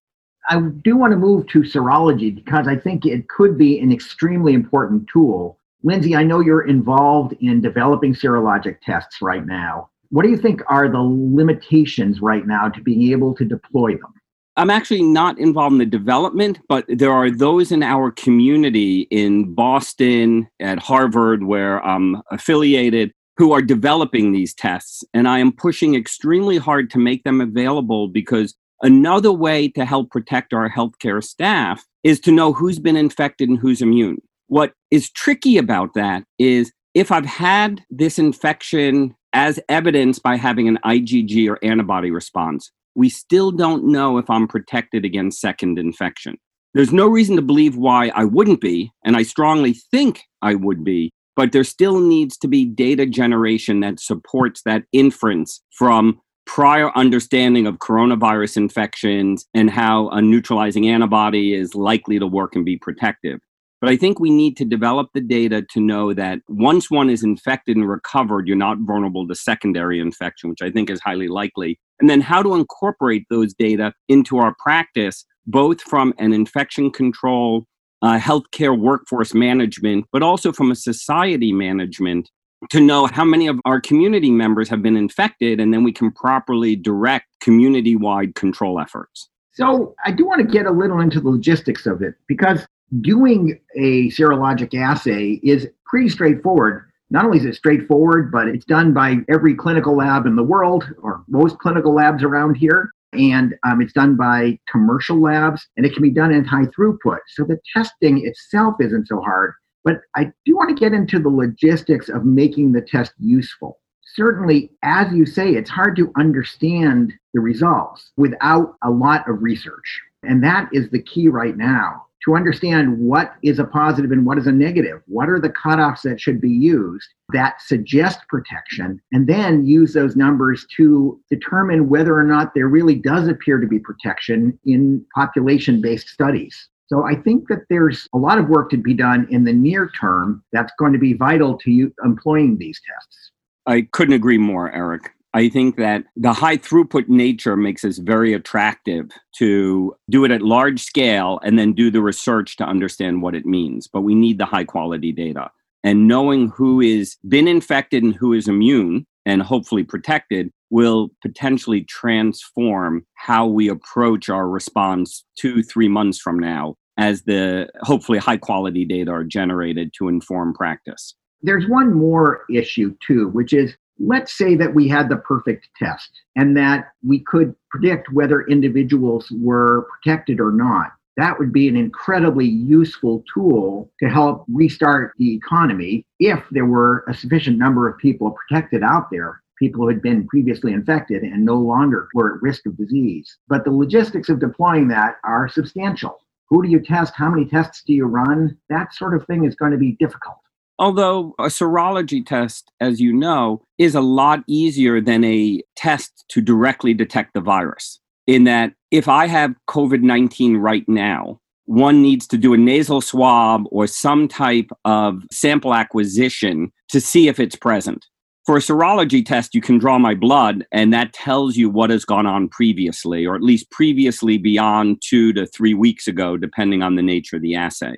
I 0.50 0.60
do 0.60 0.96
want 0.96 1.12
to 1.12 1.16
move 1.16 1.46
to 1.48 1.60
serology 1.60 2.34
because 2.34 2.66
I 2.66 2.76
think 2.76 3.06
it 3.06 3.28
could 3.28 3.56
be 3.56 3.78
an 3.80 3.92
extremely 3.92 4.54
important 4.54 5.06
tool. 5.12 5.58
Lindsay, 5.82 6.16
I 6.16 6.24
know 6.24 6.40
you're 6.40 6.66
involved 6.66 7.34
in 7.40 7.60
developing 7.60 8.14
serologic 8.14 8.80
tests 8.82 9.22
right 9.22 9.46
now. 9.46 9.90
What 10.10 10.24
do 10.24 10.30
you 10.30 10.36
think 10.36 10.62
are 10.68 10.88
the 10.88 11.00
limitations 11.00 12.20
right 12.20 12.46
now 12.46 12.68
to 12.68 12.80
being 12.80 13.10
able 13.12 13.34
to 13.34 13.44
deploy 13.44 13.92
them? 13.92 14.12
I'm 14.58 14.70
actually 14.70 15.02
not 15.02 15.38
involved 15.38 15.74
in 15.74 15.78
the 15.78 15.86
development, 15.86 16.58
but 16.68 16.84
there 16.88 17.12
are 17.12 17.30
those 17.30 17.70
in 17.70 17.84
our 17.84 18.10
community 18.10 19.02
in 19.02 19.54
Boston, 19.54 20.48
at 20.58 20.80
Harvard, 20.80 21.44
where 21.44 21.80
I'm 21.86 22.20
affiliated, 22.32 23.12
who 23.36 23.52
are 23.52 23.62
developing 23.62 24.32
these 24.32 24.52
tests. 24.52 25.04
And 25.14 25.28
I 25.28 25.38
am 25.38 25.52
pushing 25.52 25.94
extremely 25.94 26.58
hard 26.58 26.90
to 26.90 26.98
make 26.98 27.22
them 27.22 27.40
available 27.40 28.08
because 28.08 28.56
another 28.82 29.30
way 29.30 29.68
to 29.68 29.84
help 29.84 30.10
protect 30.10 30.52
our 30.52 30.68
healthcare 30.68 31.22
staff 31.22 31.84
is 32.02 32.18
to 32.20 32.32
know 32.32 32.52
who's 32.52 32.80
been 32.80 32.96
infected 32.96 33.48
and 33.48 33.58
who's 33.58 33.80
immune. 33.80 34.20
What 34.48 34.72
is 34.90 35.08
tricky 35.12 35.56
about 35.56 35.94
that 35.94 36.24
is 36.40 36.72
if 36.94 37.12
I've 37.12 37.26
had 37.26 37.84
this 37.90 38.18
infection 38.18 39.14
as 39.32 39.60
evidenced 39.68 40.24
by 40.24 40.36
having 40.36 40.66
an 40.66 40.80
IgG 40.84 41.48
or 41.48 41.64
antibody 41.64 42.10
response, 42.10 42.72
we 42.98 43.08
still 43.08 43.52
don't 43.52 43.84
know 43.84 44.18
if 44.18 44.28
I'm 44.28 44.48
protected 44.48 45.04
against 45.04 45.40
second 45.40 45.78
infection. 45.78 46.36
There's 46.74 46.92
no 46.92 47.06
reason 47.06 47.36
to 47.36 47.42
believe 47.42 47.76
why 47.76 48.08
I 48.08 48.24
wouldn't 48.24 48.60
be, 48.60 48.90
and 49.04 49.16
I 49.16 49.22
strongly 49.22 49.74
think 49.92 50.24
I 50.42 50.56
would 50.56 50.82
be, 50.82 51.12
but 51.36 51.52
there 51.52 51.62
still 51.62 52.00
needs 52.00 52.36
to 52.38 52.48
be 52.48 52.64
data 52.64 53.06
generation 53.06 53.78
that 53.80 54.00
supports 54.00 54.62
that 54.64 54.82
inference 54.92 55.62
from 55.70 56.20
prior 56.44 56.90
understanding 56.96 57.68
of 57.68 57.76
coronavirus 57.76 58.56
infections 58.56 59.46
and 59.54 59.70
how 59.70 60.08
a 60.08 60.20
neutralizing 60.20 60.88
antibody 60.88 61.54
is 61.54 61.76
likely 61.76 62.18
to 62.18 62.26
work 62.26 62.56
and 62.56 62.64
be 62.64 62.76
protective. 62.78 63.38
But 63.80 63.90
I 63.90 63.96
think 63.96 64.18
we 64.18 64.30
need 64.30 64.56
to 64.56 64.64
develop 64.64 65.10
the 65.14 65.20
data 65.20 65.64
to 65.72 65.80
know 65.80 66.12
that 66.12 66.40
once 66.48 66.90
one 66.90 67.08
is 67.08 67.22
infected 67.22 67.76
and 67.76 67.88
recovered, 67.88 68.48
you're 68.48 68.56
not 68.56 68.78
vulnerable 68.80 69.26
to 69.28 69.34
secondary 69.34 70.00
infection, 70.00 70.50
which 70.50 70.62
I 70.62 70.70
think 70.70 70.90
is 70.90 71.00
highly 71.00 71.28
likely. 71.28 71.78
And 72.00 72.10
then 72.10 72.20
how 72.20 72.42
to 72.42 72.54
incorporate 72.54 73.26
those 73.30 73.54
data 73.54 73.92
into 74.08 74.38
our 74.38 74.54
practice, 74.58 75.24
both 75.46 75.80
from 75.80 76.12
an 76.18 76.32
infection 76.32 76.90
control 76.90 77.66
uh, 78.02 78.18
healthcare 78.18 78.78
workforce 78.78 79.34
management, 79.34 80.06
but 80.12 80.22
also 80.22 80.52
from 80.52 80.70
a 80.70 80.76
society 80.76 81.52
management 81.52 82.30
to 82.70 82.80
know 82.80 83.06
how 83.06 83.24
many 83.24 83.46
of 83.46 83.60
our 83.64 83.80
community 83.80 84.30
members 84.30 84.68
have 84.68 84.82
been 84.82 84.96
infected, 84.96 85.60
and 85.60 85.72
then 85.72 85.84
we 85.84 85.92
can 85.92 86.10
properly 86.10 86.74
direct 86.74 87.26
community 87.40 87.94
wide 87.94 88.34
control 88.34 88.80
efforts. 88.80 89.28
So, 89.52 89.94
I 90.04 90.12
do 90.12 90.24
want 90.24 90.40
to 90.40 90.46
get 90.46 90.66
a 90.66 90.70
little 90.70 91.00
into 91.00 91.20
the 91.20 91.28
logistics 91.28 91.86
of 91.86 92.02
it 92.02 92.14
because 92.28 92.66
doing 93.00 93.58
a 93.76 94.08
serologic 94.10 94.74
assay 94.74 95.40
is 95.42 95.68
pretty 95.84 96.08
straightforward. 96.08 96.90
Not 97.10 97.24
only 97.24 97.38
is 97.38 97.46
it 97.46 97.54
straightforward, 97.54 98.30
but 98.30 98.48
it's 98.48 98.66
done 98.66 98.92
by 98.92 99.16
every 99.28 99.54
clinical 99.54 99.96
lab 99.96 100.26
in 100.26 100.36
the 100.36 100.42
world 100.42 100.84
or 101.02 101.24
most 101.28 101.58
clinical 101.58 101.94
labs 101.94 102.22
around 102.22 102.56
here 102.56 102.90
and 103.12 103.54
um, 103.66 103.80
it's 103.80 103.92
done 103.92 104.16
by 104.16 104.58
commercial 104.70 105.20
labs 105.20 105.66
and 105.76 105.86
it 105.86 105.94
can 105.94 106.02
be 106.02 106.10
done 106.10 106.32
in 106.32 106.44
high 106.44 106.66
throughput. 106.66 107.18
So 107.28 107.44
the 107.44 107.58
testing 107.74 108.26
itself 108.26 108.76
isn't 108.80 109.08
so 109.08 109.20
hard, 109.20 109.54
but 109.84 110.00
I 110.14 110.30
do 110.44 110.56
want 110.56 110.68
to 110.70 110.80
get 110.80 110.92
into 110.92 111.18
the 111.18 111.30
logistics 111.30 112.08
of 112.08 112.24
making 112.24 112.72
the 112.72 112.82
test 112.82 113.12
useful. 113.18 113.78
Certainly, 114.14 114.70
as 114.82 115.12
you 115.12 115.26
say, 115.26 115.52
it's 115.52 115.70
hard 115.70 115.96
to 115.96 116.12
understand 116.16 117.12
the 117.34 117.40
results 117.40 118.10
without 118.16 118.74
a 118.82 118.90
lot 118.90 119.28
of 119.28 119.42
research. 119.42 120.02
And 120.22 120.42
that 120.42 120.68
is 120.72 120.90
the 120.90 121.02
key 121.02 121.28
right 121.28 121.56
now 121.56 122.07
to 122.28 122.36
understand 122.36 122.98
what 122.98 123.32
is 123.42 123.58
a 123.58 123.64
positive 123.64 124.12
and 124.12 124.26
what 124.26 124.36
is 124.36 124.46
a 124.46 124.52
negative. 124.52 125.00
What 125.06 125.30
are 125.30 125.40
the 125.40 125.48
cutoffs 125.48 126.02
that 126.02 126.20
should 126.20 126.42
be 126.42 126.50
used 126.50 127.08
that 127.32 127.62
suggest 127.62 128.20
protection? 128.28 129.00
And 129.12 129.26
then 129.26 129.66
use 129.66 129.94
those 129.94 130.14
numbers 130.14 130.66
to 130.76 131.18
determine 131.30 131.88
whether 131.88 132.14
or 132.14 132.24
not 132.24 132.52
there 132.54 132.68
really 132.68 132.96
does 132.96 133.28
appear 133.28 133.58
to 133.58 133.66
be 133.66 133.78
protection 133.78 134.58
in 134.66 135.04
population 135.14 135.80
based 135.80 136.08
studies. 136.08 136.68
So 136.88 137.06
I 137.06 137.14
think 137.14 137.48
that 137.48 137.60
there's 137.70 138.06
a 138.14 138.18
lot 138.18 138.36
of 138.36 138.48
work 138.48 138.68
to 138.70 138.76
be 138.76 138.92
done 138.92 139.26
in 139.30 139.44
the 139.44 139.52
near 139.52 139.90
term 139.98 140.44
that's 140.52 140.72
going 140.78 140.92
to 140.92 140.98
be 140.98 141.14
vital 141.14 141.56
to 141.58 141.70
you 141.70 141.94
employing 142.04 142.58
these 142.58 142.78
tests. 142.94 143.30
I 143.66 143.88
couldn't 143.92 144.14
agree 144.14 144.38
more, 144.38 144.70
Eric. 144.72 145.14
I 145.34 145.48
think 145.48 145.76
that 145.76 146.04
the 146.16 146.32
high 146.32 146.56
throughput 146.56 147.08
nature 147.08 147.56
makes 147.56 147.84
us 147.84 147.98
very 147.98 148.32
attractive 148.32 149.10
to 149.36 149.94
do 150.10 150.24
it 150.24 150.30
at 150.30 150.42
large 150.42 150.80
scale 150.80 151.38
and 151.44 151.58
then 151.58 151.74
do 151.74 151.90
the 151.90 152.00
research 152.00 152.56
to 152.56 152.64
understand 152.64 153.20
what 153.20 153.34
it 153.34 153.44
means. 153.44 153.86
But 153.86 154.02
we 154.02 154.14
need 154.14 154.38
the 154.38 154.46
high 154.46 154.64
quality 154.64 155.12
data. 155.12 155.50
And 155.84 156.08
knowing 156.08 156.48
who 156.48 156.80
is 156.80 157.16
been 157.28 157.46
infected 157.46 158.02
and 158.02 158.14
who 158.14 158.32
is 158.32 158.48
immune 158.48 159.06
and 159.26 159.42
hopefully 159.42 159.84
protected 159.84 160.50
will 160.70 161.10
potentially 161.22 161.84
transform 161.84 163.06
how 163.14 163.46
we 163.46 163.68
approach 163.68 164.28
our 164.28 164.48
response 164.48 165.24
two, 165.38 165.62
three 165.62 165.88
months 165.88 166.18
from 166.18 166.38
now 166.38 166.74
as 166.96 167.22
the 167.22 167.68
hopefully 167.82 168.18
high 168.18 168.36
quality 168.36 168.84
data 168.84 169.10
are 169.10 169.24
generated 169.24 169.92
to 169.96 170.08
inform 170.08 170.52
practice. 170.52 171.14
There's 171.42 171.68
one 171.68 171.94
more 171.94 172.44
issue 172.50 172.96
too, 173.06 173.28
which 173.28 173.52
is 173.52 173.76
let's 173.98 174.36
say 174.36 174.54
that 174.54 174.74
we 174.74 174.88
had 174.88 175.08
the 175.08 175.16
perfect 175.16 175.68
test 175.76 176.10
and 176.36 176.56
that 176.56 176.92
we 177.06 177.20
could 177.20 177.54
predict 177.70 178.12
whether 178.12 178.42
individuals 178.42 179.30
were 179.40 179.86
protected 179.90 180.40
or 180.40 180.52
not. 180.52 180.92
That 181.16 181.38
would 181.38 181.52
be 181.52 181.66
an 181.66 181.76
incredibly 181.76 182.46
useful 182.46 183.24
tool 183.32 183.90
to 184.00 184.08
help 184.08 184.44
restart 184.52 185.14
the 185.18 185.34
economy 185.34 186.06
if 186.20 186.44
there 186.52 186.66
were 186.66 187.04
a 187.08 187.14
sufficient 187.14 187.58
number 187.58 187.88
of 187.88 187.98
people 187.98 188.36
protected 188.48 188.82
out 188.84 189.10
there 189.10 189.42
people 189.58 189.82
who 189.82 189.88
had 189.88 190.02
been 190.02 190.26
previously 190.26 190.72
infected 190.72 191.22
and 191.22 191.44
no 191.44 191.56
longer 191.56 192.08
were 192.14 192.36
at 192.36 192.42
risk 192.42 192.66
of 192.66 192.76
disease. 192.76 193.36
But 193.48 193.64
the 193.64 193.72
logistics 193.72 194.28
of 194.28 194.40
deploying 194.40 194.88
that 194.88 195.16
are 195.24 195.48
substantial. 195.48 196.20
Who 196.48 196.62
do 196.62 196.68
you 196.68 196.80
test? 196.80 197.14
How 197.14 197.28
many 197.28 197.44
tests 197.44 197.82
do 197.86 197.92
you 197.92 198.06
run? 198.06 198.56
That 198.70 198.94
sort 198.94 199.14
of 199.14 199.26
thing 199.26 199.44
is 199.44 199.54
going 199.54 199.72
to 199.72 199.78
be 199.78 199.96
difficult. 199.98 200.38
Although 200.78 201.34
a 201.38 201.44
serology 201.44 202.24
test, 202.24 202.70
as 202.80 203.00
you 203.00 203.12
know, 203.12 203.62
is 203.78 203.94
a 203.94 204.00
lot 204.00 204.44
easier 204.46 205.00
than 205.00 205.24
a 205.24 205.60
test 205.76 206.24
to 206.28 206.40
directly 206.40 206.94
detect 206.94 207.34
the 207.34 207.40
virus. 207.40 207.98
In 208.26 208.44
that, 208.44 208.74
if 208.90 209.08
I 209.08 209.26
have 209.26 209.54
COVID 209.68 210.02
19 210.02 210.56
right 210.58 210.88
now, 210.88 211.40
one 211.64 212.00
needs 212.00 212.26
to 212.28 212.38
do 212.38 212.54
a 212.54 212.58
nasal 212.58 213.00
swab 213.00 213.64
or 213.70 213.86
some 213.86 214.28
type 214.28 214.70
of 214.84 215.22
sample 215.30 215.74
acquisition 215.74 216.72
to 216.88 217.00
see 217.00 217.28
if 217.28 217.40
it's 217.40 217.56
present. 217.56 218.06
For 218.46 218.56
a 218.56 218.60
serology 218.60 219.24
test, 219.26 219.54
you 219.54 219.60
can 219.60 219.76
draw 219.76 219.98
my 219.98 220.14
blood, 220.14 220.64
and 220.72 220.90
that 220.94 221.12
tells 221.12 221.56
you 221.56 221.68
what 221.68 221.90
has 221.90 222.06
gone 222.06 222.26
on 222.26 222.48
previously, 222.48 223.26
or 223.26 223.34
at 223.34 223.42
least 223.42 223.70
previously 223.70 224.38
beyond 224.38 225.02
two 225.04 225.34
to 225.34 225.46
three 225.46 225.74
weeks 225.74 226.08
ago, 226.08 226.38
depending 226.38 226.82
on 226.82 226.94
the 226.94 227.02
nature 227.02 227.36
of 227.36 227.42
the 227.42 227.54
assay. 227.54 227.96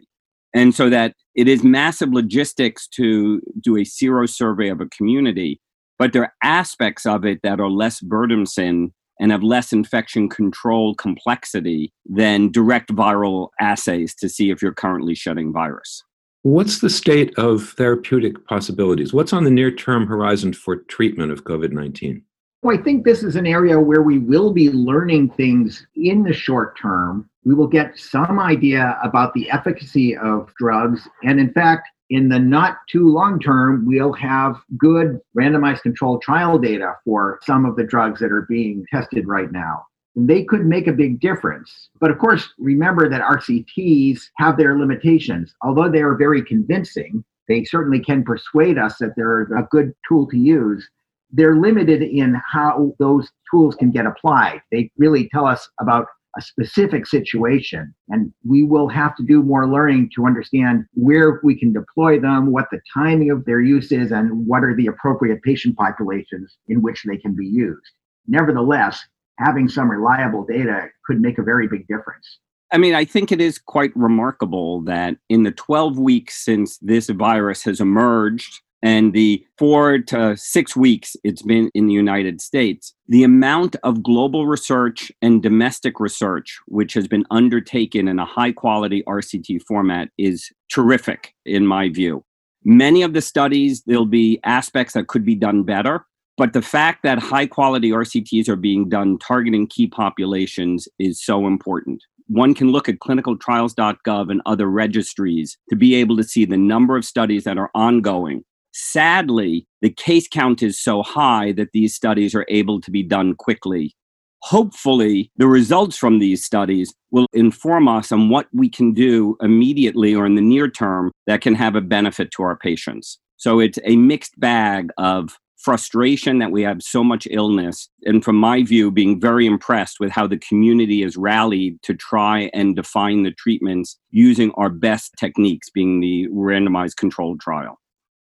And 0.55 0.75
so 0.75 0.91
that 0.91 1.15
it 1.35 1.49
is 1.49 1.63
massive 1.63 2.13
logistics 2.13 2.89
to 2.89 3.41
do 3.61 3.77
a 3.77 3.85
sero 3.85 4.27
survey 4.27 4.69
of 4.69 4.81
a 4.81 4.87
community, 4.87 5.61
but 5.99 6.13
there 6.13 6.23
are 6.23 6.33
aspects 6.43 7.07
of 7.07 7.25
it 7.25 7.41
that 7.43 7.61
are 7.61 7.71
less 7.71 8.01
burdensome 8.01 8.93
and 9.21 9.31
have 9.31 9.43
less 9.43 9.73
infection 9.73 10.29
control 10.29 10.95
complexity 10.95 11.93
than 12.07 12.51
direct 12.51 12.91
viral 12.91 13.49
assays 13.61 14.15
to 14.15 14.29
see 14.29 14.51
if 14.51 14.63
you're 14.63 14.73
currently 14.73 15.15
shedding 15.15 15.53
virus. 15.53 16.03
What's 16.43 16.81
the 16.81 16.89
state 16.89 17.37
of 17.37 17.69
therapeutic 17.77 18.47
possibilities? 18.47 19.13
What's 19.13 19.35
on 19.35 19.45
the 19.45 19.51
near 19.51 19.71
term 19.71 20.07
horizon 20.07 20.55
for 20.55 20.77
treatment 20.77 21.33
of 21.33 21.45
COVID 21.45 21.71
19? 21.71 22.23
I 22.69 22.77
think 22.77 23.05
this 23.05 23.23
is 23.23 23.37
an 23.37 23.47
area 23.47 23.81
where 23.81 24.03
we 24.03 24.19
will 24.19 24.53
be 24.53 24.71
learning 24.71 25.31
things 25.31 25.87
in 25.97 26.23
the 26.23 26.35
short 26.35 26.79
term. 26.79 27.29
We 27.45 27.55
will 27.55 27.67
get 27.67 27.99
some 27.99 28.39
idea 28.39 28.99
about 29.03 29.33
the 29.33 29.51
efficacy 29.51 30.15
of 30.15 30.53
drugs. 30.59 31.09
And 31.23 31.41
in 31.41 31.55
fact, 31.55 31.89
in 32.11 32.29
the 32.29 32.39
not 32.39 32.77
too 32.87 33.09
long 33.09 33.41
term, 33.41 33.87
we'll 33.87 34.13
have 34.13 34.61
good 34.77 35.21
randomized 35.35 35.81
controlled 35.83 36.21
trial 36.21 36.59
data 36.59 36.97
for 37.05 37.39
some 37.45 37.65
of 37.65 37.77
the 37.77 37.85
drugs 37.85 38.21
that 38.21 38.31
are 38.31 38.47
being 38.47 38.85
tested 38.93 39.27
right 39.27 39.51
now. 39.51 39.87
They 40.15 40.45
could 40.45 40.67
make 40.67 40.87
a 40.87 40.93
big 40.93 41.19
difference. 41.19 41.89
But 41.99 42.11
of 42.11 42.19
course, 42.19 42.53
remember 42.59 43.09
that 43.09 43.23
RCTs 43.23 44.21
have 44.37 44.59
their 44.59 44.79
limitations. 44.79 45.55
Although 45.63 45.91
they 45.91 46.03
are 46.03 46.15
very 46.15 46.45
convincing, 46.45 47.25
they 47.49 47.65
certainly 47.65 48.01
can 48.01 48.23
persuade 48.23 48.77
us 48.77 48.99
that 48.99 49.15
they're 49.17 49.43
a 49.43 49.67
good 49.71 49.95
tool 50.07 50.27
to 50.29 50.37
use 50.37 50.87
they're 51.33 51.57
limited 51.57 52.03
in 52.03 52.41
how 52.51 52.93
those 52.99 53.29
tools 53.51 53.75
can 53.75 53.91
get 53.91 54.07
applied. 54.07 54.61
They 54.71 54.91
really 54.97 55.29
tell 55.29 55.47
us 55.47 55.69
about 55.81 56.07
a 56.37 56.43
specific 56.43 57.07
situation, 57.07 57.93
and 58.09 58.33
we 58.47 58.63
will 58.63 58.89
have 58.89 59.17
to 59.17 59.25
do 59.25 59.43
more 59.43 59.67
learning 59.67 60.11
to 60.15 60.27
understand 60.27 60.85
where 60.95 61.41
we 61.43 61.59
can 61.59 61.73
deploy 61.73 62.21
them, 62.21 62.53
what 62.53 62.67
the 62.71 62.81
timing 62.95 63.31
of 63.31 63.45
their 63.45 63.61
use 63.61 63.91
is, 63.91 64.13
and 64.13 64.47
what 64.47 64.63
are 64.63 64.77
the 64.77 64.87
appropriate 64.87 65.43
patient 65.43 65.77
populations 65.77 66.57
in 66.69 66.83
which 66.83 67.03
they 67.05 67.17
can 67.17 67.35
be 67.35 67.47
used. 67.47 67.91
Nevertheless, 68.29 69.01
having 69.39 69.69
some 69.69 69.91
reliable 69.91 70.45
data 70.45 70.87
could 71.05 71.21
make 71.21 71.39
a 71.39 71.43
very 71.43 71.67
big 71.67 71.87
difference. 71.89 72.39
I 72.73 72.79
mean, 72.79 72.95
I 72.95 73.05
think 73.05 73.33
it 73.33 73.41
is 73.41 73.59
quite 73.59 73.91
remarkable 73.97 74.83
that 74.83 75.17
in 75.29 75.43
the 75.43 75.51
12 75.51 75.99
weeks 75.99 76.45
since 76.45 76.79
this 76.79 77.09
virus 77.09 77.65
has 77.65 77.81
emerged 77.81 78.61
and 78.83 79.13
the 79.13 79.45
four 79.59 79.99
to 79.99 80.37
six 80.37 80.75
weeks 80.75 81.17
it's 81.25 81.43
been 81.43 81.71
in 81.75 81.87
the 81.87 81.93
United 81.93 82.41
States, 82.41 82.95
the 83.09 83.25
amount 83.25 83.77
of 83.83 84.03
global 84.03 84.47
research 84.47 85.13
and 85.21 85.43
domestic 85.43 86.01
research, 86.01 86.59
which 86.67 86.95
has 86.95 87.07
been 87.07 87.25
undertaken 87.31 88.09
in 88.09 88.19
a 88.19 88.25
high 88.25 88.53
quality 88.53 89.03
RCT 89.07 89.63
format, 89.67 90.09
is 90.19 90.51
terrific 90.71 91.35
in 91.45 91.67
my 91.67 91.89
view. 91.89 92.25
Many 92.65 93.03
of 93.03 93.15
the 93.15 93.23
studies, 93.23 93.83
there'll 93.87 94.07
be 94.07 94.39
aspects 94.45 94.95
that 94.95 95.09
could 95.09 95.25
be 95.25 95.35
done 95.35 95.63
better, 95.63 96.07
but 96.37 96.53
the 96.53 96.63
fact 96.63 97.03
that 97.03 97.19
high 97.19 97.47
quality 97.47 97.91
RCTs 97.91 98.49
are 98.49 98.57
being 98.57 98.89
done 98.89 99.19
targeting 99.19 99.67
key 99.67 99.87
populations 99.87 100.89
is 100.99 101.23
so 101.23 101.47
important 101.47 102.03
one 102.31 102.55
can 102.55 102.71
look 102.71 102.89
at 102.89 103.01
clinicaltrials.gov 103.01 104.31
and 104.31 104.41
other 104.47 104.71
registries 104.71 105.59
to 105.69 105.75
be 105.75 105.97
able 105.97 106.17
to 106.17 106.23
see 106.23 106.45
the 106.45 106.57
number 106.57 106.97
of 106.97 107.05
studies 107.05 107.43
that 107.43 107.59
are 107.59 107.73
ongoing 107.75 108.45
Sadly, 108.73 109.67
the 109.83 109.91
case 109.91 110.29
count 110.29 110.63
is 110.63 110.81
so 110.81 111.03
high 111.03 111.53
that 111.53 111.73
these 111.73 111.95
studies 111.95 112.35
are 112.35 112.47
able 112.49 112.81
to 112.81 112.91
be 112.91 113.03
done 113.03 113.35
quickly. 113.35 113.95
Hopefully, 114.43 115.31
the 115.37 115.47
results 115.47 115.97
from 115.97 116.19
these 116.19 116.45
studies 116.45 116.95
will 117.11 117.27
inform 117.33 117.89
us 117.89 118.11
on 118.11 118.31
what 118.31 118.47
we 118.53 118.69
can 118.69 118.93
do 118.95 119.37
immediately 119.43 120.15
or 120.15 120.25
in 120.25 120.35
the 120.35 120.41
near 120.41 120.71
term 120.71 121.11
that 121.27 121.41
can 121.41 121.55
have 121.55 121.75
a 121.75 121.81
benefit 121.81 122.31
to 122.33 122.43
our 122.43 122.57
patients. 122.57 123.19
So 123.37 123.59
it's 123.59 123.79
a 123.85 123.97
mixed 123.97 124.39
bag 124.39 124.91
of 124.99 125.37
frustration 125.59 126.39
that 126.39 126.51
we 126.51 126.63
have 126.63 126.83
so 126.83 127.05
much 127.05 127.29
illness. 127.31 127.89
And 128.05 128.25
from 128.25 128.37
my 128.37 128.63
view, 128.63 128.91
being 128.91 129.21
very 129.21 129.47
impressed 129.47 130.01
with 130.01 130.11
how 130.11 130.27
the 130.27 130.39
community 130.39 131.03
has 131.03 131.17
rallied 131.17 131.83
to 131.83 131.95
try 131.95 132.51
and 132.55 132.77
define 132.77 133.25
the 133.25 133.33
treatments 133.33 133.99
using 134.11 134.53
our 134.53 134.71
best 134.71 135.13
techniques, 135.19 135.69
being 135.69 136.01
the 136.01 136.29
randomized 136.29 136.97
controlled 136.97 137.41
trial. 137.41 137.80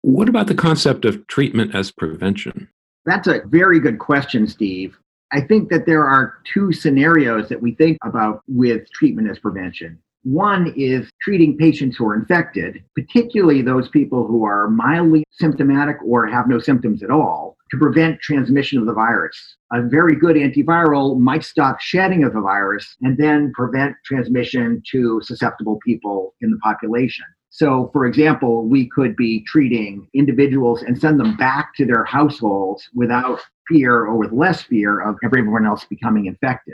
What 0.04 0.28
about 0.28 0.48
the 0.48 0.54
concept 0.54 1.06
of 1.06 1.26
treatment 1.28 1.74
as 1.74 1.90
prevention? 1.90 2.68
That's 3.06 3.28
a 3.28 3.42
very 3.46 3.80
good 3.80 4.00
question, 4.00 4.48
Steve. 4.48 4.98
I 5.32 5.40
think 5.40 5.70
that 5.70 5.86
there 5.86 6.04
are 6.06 6.40
two 6.44 6.74
scenarios 6.74 7.48
that 7.48 7.62
we 7.62 7.74
think 7.76 7.98
about 8.04 8.44
with 8.50 8.92
treatment 8.92 9.30
as 9.30 9.40
prevention. 9.40 9.98
One 10.24 10.74
is 10.76 11.10
treating 11.22 11.58
patients 11.58 11.96
who 11.96 12.06
are 12.10 12.16
infected, 12.16 12.84
particularly 12.96 13.62
those 13.62 13.88
people 13.88 14.28
who 14.28 14.44
are 14.44 14.70
mildly 14.70 15.24
symptomatic 15.32 15.98
or 16.06 16.28
have 16.28 16.50
no 16.50 16.60
symptoms 16.60 17.02
at 17.02 17.10
all, 17.10 17.56
to 17.72 17.78
prevent 17.78 18.20
transmission 18.20 18.80
of 18.80 18.86
the 18.86 18.94
virus. 18.94 19.56
A 19.72 19.84
very 19.84 20.18
good 20.18 20.36
antiviral 20.36 21.18
might 21.18 21.46
stop 21.46 21.80
shedding 21.80 22.26
of 22.26 22.34
the 22.34 22.42
virus 22.42 22.98
and 23.02 23.18
then 23.18 23.54
prevent 23.54 23.96
transmission 24.04 24.84
to 24.92 25.22
susceptible 25.24 25.80
people 25.86 26.36
in 26.42 26.52
the 26.52 26.58
population. 26.58 27.26
So, 27.56 27.92
for 27.94 28.08
example, 28.08 28.66
we 28.66 28.90
could 28.90 29.16
be 29.16 29.42
treating 29.42 30.08
individuals 30.16 30.82
and 30.82 31.00
send 31.00 31.20
them 31.20 31.38
back 31.38 31.76
to 31.76 31.86
their 31.86 32.04
households 32.04 32.90
without 32.96 33.42
fear 33.68 34.06
or 34.06 34.18
with 34.18 34.32
less 34.32 34.64
fear 34.64 35.00
of 35.02 35.18
everyone 35.24 35.64
else 35.64 35.86
becoming 35.86 36.26
infected. 36.26 36.74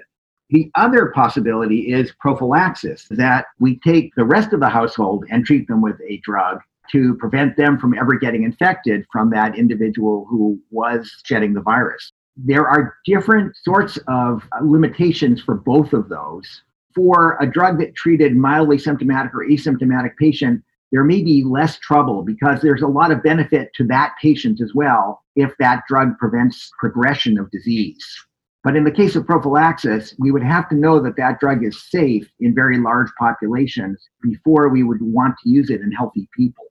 The 0.51 0.71
other 0.75 1.07
possibility 1.07 1.91
is 1.91 2.13
prophylaxis, 2.21 3.07
that 3.09 3.47
we 3.59 3.77
take 3.79 4.15
the 4.15 4.23
rest 4.23 4.53
of 4.53 4.61
the 4.61 4.69
household 4.69 5.25
and 5.29 5.45
treat 5.45 5.67
them 5.67 5.81
with 5.81 5.99
a 6.07 6.21
drug 6.23 6.61
to 6.93 7.13
prevent 7.15 7.57
them 7.57 7.77
from 7.77 7.93
ever 7.93 8.15
getting 8.15 8.43
infected 8.43 9.05
from 9.11 9.31
that 9.31 9.57
individual 9.57 10.25
who 10.29 10.57
was 10.71 11.11
shedding 11.25 11.53
the 11.53 11.61
virus. 11.61 12.13
There 12.37 12.65
are 12.65 12.95
different 13.05 13.53
sorts 13.57 13.99
of 14.07 14.47
limitations 14.63 15.41
for 15.41 15.55
both 15.55 15.91
of 15.91 16.07
those. 16.07 16.61
For 16.95 17.37
a 17.41 17.45
drug 17.45 17.79
that 17.79 17.95
treated 17.95 18.35
mildly 18.35 18.79
symptomatic 18.79 19.35
or 19.35 19.45
asymptomatic 19.45 20.15
patient, 20.17 20.63
there 20.91 21.03
may 21.03 21.21
be 21.21 21.43
less 21.43 21.77
trouble 21.79 22.23
because 22.23 22.61
there's 22.61 22.81
a 22.81 22.87
lot 22.87 23.11
of 23.11 23.23
benefit 23.23 23.71
to 23.75 23.85
that 23.85 24.13
patient 24.21 24.59
as 24.61 24.73
well 24.73 25.23
if 25.35 25.51
that 25.59 25.83
drug 25.87 26.17
prevents 26.17 26.71
progression 26.79 27.37
of 27.37 27.51
disease. 27.51 28.05
But 28.63 28.75
in 28.75 28.83
the 28.83 28.91
case 28.91 29.15
of 29.15 29.25
prophylaxis, 29.25 30.15
we 30.19 30.31
would 30.31 30.43
have 30.43 30.67
to 30.69 30.75
know 30.75 30.99
that 30.99 31.15
that 31.15 31.39
drug 31.39 31.63
is 31.63 31.89
safe 31.89 32.29
in 32.39 32.53
very 32.53 32.77
large 32.77 33.09
populations 33.17 34.05
before 34.21 34.67
we 34.67 34.83
would 34.83 35.01
want 35.01 35.35
to 35.43 35.49
use 35.49 35.69
it 35.69 35.81
in 35.81 35.91
healthy 35.91 36.27
people. 36.35 36.65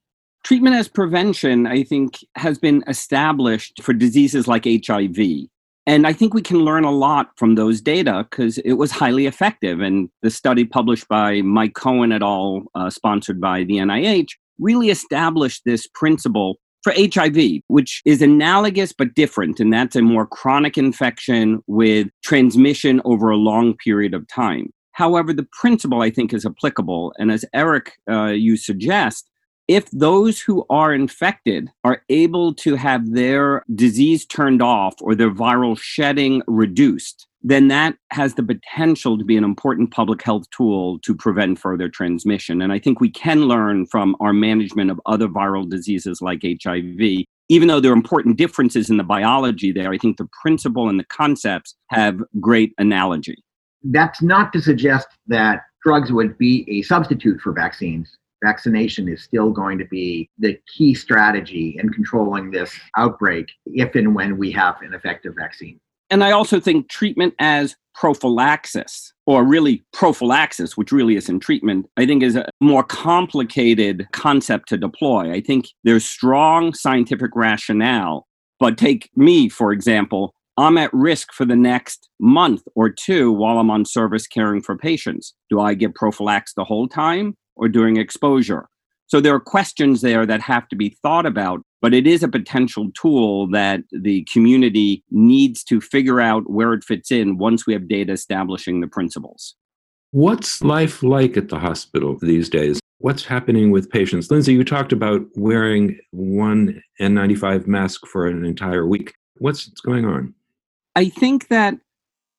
Treatment 0.44 0.76
as 0.76 0.88
prevention, 0.88 1.66
I 1.66 1.82
think, 1.82 2.18
has 2.34 2.58
been 2.58 2.84
established 2.86 3.82
for 3.82 3.92
diseases 3.92 4.46
like 4.46 4.64
HIV. 4.66 5.48
And 5.88 6.06
I 6.06 6.12
think 6.12 6.34
we 6.34 6.42
can 6.42 6.66
learn 6.66 6.84
a 6.84 6.90
lot 6.90 7.30
from 7.36 7.54
those 7.54 7.80
data 7.80 8.26
because 8.30 8.58
it 8.58 8.74
was 8.74 8.90
highly 8.90 9.24
effective. 9.24 9.80
And 9.80 10.10
the 10.20 10.28
study 10.28 10.66
published 10.66 11.08
by 11.08 11.40
Mike 11.40 11.72
Cohen 11.72 12.12
et 12.12 12.20
al., 12.20 12.64
uh, 12.74 12.90
sponsored 12.90 13.40
by 13.40 13.64
the 13.64 13.78
NIH, 13.78 14.28
really 14.58 14.90
established 14.90 15.62
this 15.64 15.86
principle 15.94 16.56
for 16.82 16.92
HIV, 16.94 17.62
which 17.68 18.02
is 18.04 18.20
analogous 18.20 18.92
but 18.92 19.14
different. 19.14 19.60
And 19.60 19.72
that's 19.72 19.96
a 19.96 20.02
more 20.02 20.26
chronic 20.26 20.76
infection 20.76 21.62
with 21.66 22.08
transmission 22.22 23.00
over 23.06 23.30
a 23.30 23.38
long 23.38 23.74
period 23.82 24.12
of 24.12 24.28
time. 24.28 24.68
However, 24.92 25.32
the 25.32 25.48
principle 25.58 26.02
I 26.02 26.10
think 26.10 26.34
is 26.34 26.44
applicable. 26.44 27.14
And 27.16 27.32
as 27.32 27.46
Eric, 27.54 27.92
uh, 28.10 28.26
you 28.26 28.58
suggest, 28.58 29.30
if 29.68 29.90
those 29.90 30.40
who 30.40 30.64
are 30.70 30.94
infected 30.94 31.68
are 31.84 32.02
able 32.08 32.54
to 32.54 32.74
have 32.74 33.12
their 33.12 33.62
disease 33.74 34.24
turned 34.24 34.62
off 34.62 34.94
or 35.02 35.14
their 35.14 35.30
viral 35.30 35.78
shedding 35.78 36.42
reduced, 36.46 37.26
then 37.42 37.68
that 37.68 37.94
has 38.10 38.34
the 38.34 38.42
potential 38.42 39.18
to 39.18 39.24
be 39.24 39.36
an 39.36 39.44
important 39.44 39.90
public 39.90 40.22
health 40.22 40.48
tool 40.50 40.98
to 41.00 41.14
prevent 41.14 41.58
further 41.58 41.88
transmission. 41.88 42.62
And 42.62 42.72
I 42.72 42.78
think 42.78 42.98
we 43.00 43.10
can 43.10 43.42
learn 43.42 43.86
from 43.86 44.16
our 44.20 44.32
management 44.32 44.90
of 44.90 45.00
other 45.06 45.28
viral 45.28 45.68
diseases 45.68 46.20
like 46.22 46.42
HIV. 46.42 47.24
Even 47.50 47.68
though 47.68 47.80
there 47.80 47.92
are 47.92 47.96
important 47.96 48.36
differences 48.36 48.90
in 48.90 48.96
the 48.96 49.04
biology 49.04 49.70
there, 49.70 49.92
I 49.92 49.98
think 49.98 50.16
the 50.16 50.28
principle 50.42 50.88
and 50.88 50.98
the 50.98 51.04
concepts 51.04 51.74
have 51.88 52.20
great 52.40 52.72
analogy. 52.78 53.36
That's 53.82 54.20
not 54.20 54.52
to 54.54 54.60
suggest 54.60 55.06
that 55.28 55.60
drugs 55.84 56.10
would 56.10 56.36
be 56.36 56.66
a 56.68 56.82
substitute 56.82 57.40
for 57.40 57.52
vaccines 57.52 58.17
vaccination 58.42 59.08
is 59.08 59.22
still 59.22 59.50
going 59.50 59.78
to 59.78 59.84
be 59.86 60.28
the 60.38 60.58
key 60.74 60.94
strategy 60.94 61.76
in 61.80 61.90
controlling 61.90 62.50
this 62.50 62.72
outbreak 62.96 63.48
if 63.66 63.94
and 63.94 64.14
when 64.14 64.38
we 64.38 64.50
have 64.52 64.80
an 64.82 64.94
effective 64.94 65.34
vaccine. 65.36 65.78
And 66.10 66.24
I 66.24 66.30
also 66.30 66.58
think 66.58 66.88
treatment 66.88 67.34
as 67.38 67.76
prophylaxis, 67.94 69.12
or 69.26 69.44
really 69.44 69.84
prophylaxis, 69.92 70.76
which 70.76 70.92
really 70.92 71.16
isn't 71.16 71.40
treatment, 71.40 71.86
I 71.96 72.06
think 72.06 72.22
is 72.22 72.36
a 72.36 72.48
more 72.60 72.84
complicated 72.84 74.06
concept 74.12 74.68
to 74.68 74.76
deploy. 74.76 75.32
I 75.32 75.40
think 75.40 75.66
there's 75.84 76.04
strong 76.04 76.72
scientific 76.72 77.32
rationale. 77.34 78.26
But 78.60 78.78
take 78.78 79.10
me, 79.16 79.48
for 79.48 79.72
example, 79.72 80.34
I'm 80.56 80.78
at 80.78 80.92
risk 80.92 81.32
for 81.32 81.44
the 81.44 81.56
next 81.56 82.08
month 82.18 82.62
or 82.74 82.90
two 82.90 83.30
while 83.32 83.58
I'm 83.58 83.70
on 83.70 83.84
service 83.84 84.26
caring 84.26 84.60
for 84.62 84.76
patients. 84.76 85.34
Do 85.50 85.60
I 85.60 85.74
get 85.74 85.94
prophylaxed 85.94 86.56
the 86.56 86.64
whole 86.64 86.88
time? 86.88 87.36
Or 87.58 87.68
during 87.68 87.96
exposure. 87.96 88.68
So 89.06 89.20
there 89.20 89.34
are 89.34 89.40
questions 89.40 90.02
there 90.02 90.26
that 90.26 90.42
have 90.42 90.68
to 90.68 90.76
be 90.76 90.90
thought 91.02 91.24
about, 91.24 91.62
but 91.80 91.94
it 91.94 92.06
is 92.06 92.22
a 92.22 92.28
potential 92.28 92.90
tool 92.92 93.46
that 93.48 93.80
the 93.90 94.24
community 94.30 95.02
needs 95.10 95.64
to 95.64 95.80
figure 95.80 96.20
out 96.20 96.50
where 96.50 96.74
it 96.74 96.84
fits 96.84 97.10
in 97.10 97.38
once 97.38 97.66
we 97.66 97.72
have 97.72 97.88
data 97.88 98.12
establishing 98.12 98.80
the 98.80 98.86
principles. 98.86 99.54
What's 100.10 100.62
life 100.62 101.02
like 101.02 101.36
at 101.36 101.48
the 101.48 101.58
hospital 101.58 102.18
these 102.20 102.50
days? 102.50 102.80
What's 102.98 103.24
happening 103.24 103.70
with 103.70 103.90
patients? 103.90 104.30
Lindsay, 104.30 104.52
you 104.52 104.64
talked 104.64 104.92
about 104.92 105.22
wearing 105.36 105.98
one 106.10 106.82
N95 107.00 107.66
mask 107.66 108.06
for 108.06 108.26
an 108.26 108.44
entire 108.44 108.86
week. 108.86 109.14
What's 109.36 109.68
going 109.68 110.04
on? 110.04 110.34
I 110.96 111.08
think 111.08 111.48
that 111.48 111.78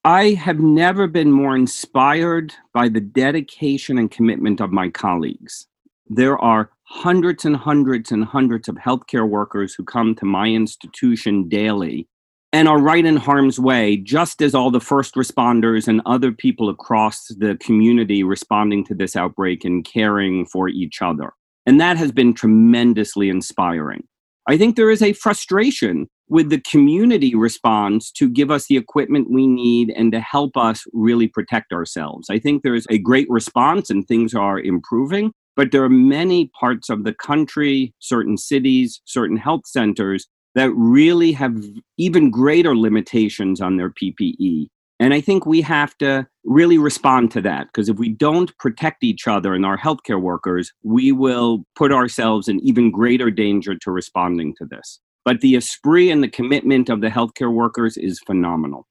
I 0.10 0.34
have 0.34 0.60
never 0.60 1.06
been 1.06 1.32
more 1.32 1.56
inspired 1.56 2.56
by 2.74 2.90
the 2.90 3.00
dedication 3.00 4.00
and 4.00 4.10
commitment 4.10 4.60
of 4.60 4.72
my 4.72 4.90
colleagues. 4.90 5.68
There 6.08 6.36
are 6.40 6.72
hundreds 6.86 7.46
and 7.46 7.56
hundreds 7.56 8.12
and 8.12 8.26
hundreds 8.26 8.68
of 8.68 8.76
healthcare 8.78 9.30
workers 9.30 9.76
who 9.76 9.84
come 9.84 10.16
to 10.16 10.26
my 10.26 10.48
institution 10.48 11.48
daily 11.48 12.08
and 12.52 12.68
are 12.68 12.82
right 12.82 13.06
in 13.06 13.18
harm's 13.18 13.60
way, 13.60 13.98
just 13.98 14.42
as 14.42 14.56
all 14.56 14.72
the 14.72 14.80
first 14.80 15.14
responders 15.14 15.88
and 15.88 16.02
other 16.08 16.32
people 16.32 16.70
across 16.70 17.28
the 17.38 17.56
community 17.58 18.24
responding 18.24 18.84
to 18.86 18.96
this 18.96 19.16
outbreak 19.16 19.64
and 19.64 19.86
caring 19.86 20.44
for 20.48 20.70
each 20.70 21.04
other. 21.04 21.34
And 21.68 21.80
that 21.82 21.98
has 21.98 22.12
been 22.12 22.34
tremendously 22.34 23.30
inspiring. 23.30 24.08
I 24.48 24.58
think 24.58 24.76
there 24.76 24.90
is 24.90 25.04
a 25.04 25.14
frustration 25.14 26.10
with 26.30 26.50
the 26.50 26.62
community 26.62 27.36
response 27.36 28.12
to 28.12 28.30
give 28.30 28.52
us 28.52 28.68
the 28.68 28.78
equipment 28.78 29.32
we 29.32 29.48
need 29.48 29.92
and 29.96 30.12
to 30.12 30.20
help 30.20 30.56
us 30.56 30.84
really 30.94 31.28
protect 31.28 31.74
ourselves. 31.74 32.30
I 32.30 32.40
think 32.40 32.62
there's 32.62 32.86
a 32.90 33.00
great 33.00 33.28
response 33.30 33.90
and 33.90 34.08
things 34.08 34.34
are 34.36 34.60
improving, 34.60 35.32
but 35.56 35.72
there 35.72 35.84
are 35.84 35.90
many 35.90 36.52
parts 36.60 36.90
of 36.90 37.04
the 37.04 37.14
country, 37.14 37.94
certain 38.00 38.38
cities, 38.38 39.02
certain 39.06 39.38
health 39.38 39.66
centers 39.66 40.28
that 40.56 40.72
really 40.72 41.32
have 41.32 41.64
even 41.98 42.32
greater 42.32 42.76
limitations 42.76 43.60
on 43.60 43.78
their 43.78 43.90
PPE. 43.90 44.68
And 45.00 45.14
I 45.14 45.22
think 45.22 45.46
we 45.46 45.62
have 45.62 45.98
to 46.00 46.28
really 46.44 46.78
respond 46.78 47.32
to 47.32 47.42
that 47.42 47.68
because 47.68 47.88
if 47.88 47.98
we 47.98 48.10
don't 48.10 48.56
protect 48.58 49.04
each 49.04 49.28
other 49.28 49.54
and 49.54 49.66
our 49.66 49.78
healthcare 49.78 50.22
workers, 50.22 50.74
we 50.84 51.12
will 51.12 51.64
put 51.76 51.94
ourselves 51.94 52.50
in 52.50 52.60
even 52.60 52.92
greater 52.92 53.32
danger 53.32 53.76
to 53.76 53.92
responding 53.92 54.54
to 54.58 54.66
this. 54.66 55.00
But 55.30 55.42
the 55.42 55.58
esprit 55.58 56.10
and 56.10 56.24
the 56.24 56.28
commitment 56.28 56.90
of 56.90 57.02
the 57.02 57.10
healthcare 57.10 57.54
workers 57.54 57.98
is 57.98 58.20
phenomenal. 58.26 58.88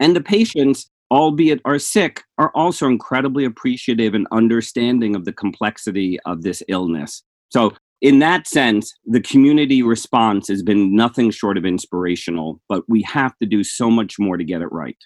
And 0.00 0.16
the 0.16 0.22
patients, 0.22 0.88
albeit 1.10 1.60
are 1.66 1.78
sick, 1.78 2.22
are 2.38 2.50
also 2.54 2.86
incredibly 2.86 3.44
appreciative 3.44 4.14
and 4.14 4.26
understanding 4.32 5.14
of 5.14 5.26
the 5.26 5.32
complexity 5.34 6.18
of 6.24 6.40
this 6.40 6.62
illness. 6.68 7.22
So, 7.50 7.74
in 8.00 8.20
that 8.20 8.48
sense, 8.48 8.94
the 9.04 9.20
community 9.20 9.82
response 9.82 10.48
has 10.48 10.62
been 10.62 10.96
nothing 10.96 11.30
short 11.30 11.58
of 11.58 11.66
inspirational, 11.66 12.62
but 12.66 12.82
we 12.88 13.02
have 13.02 13.36
to 13.42 13.46
do 13.46 13.62
so 13.62 13.90
much 13.90 14.18
more 14.18 14.38
to 14.38 14.44
get 14.44 14.62
it 14.62 14.72
right. 14.72 14.96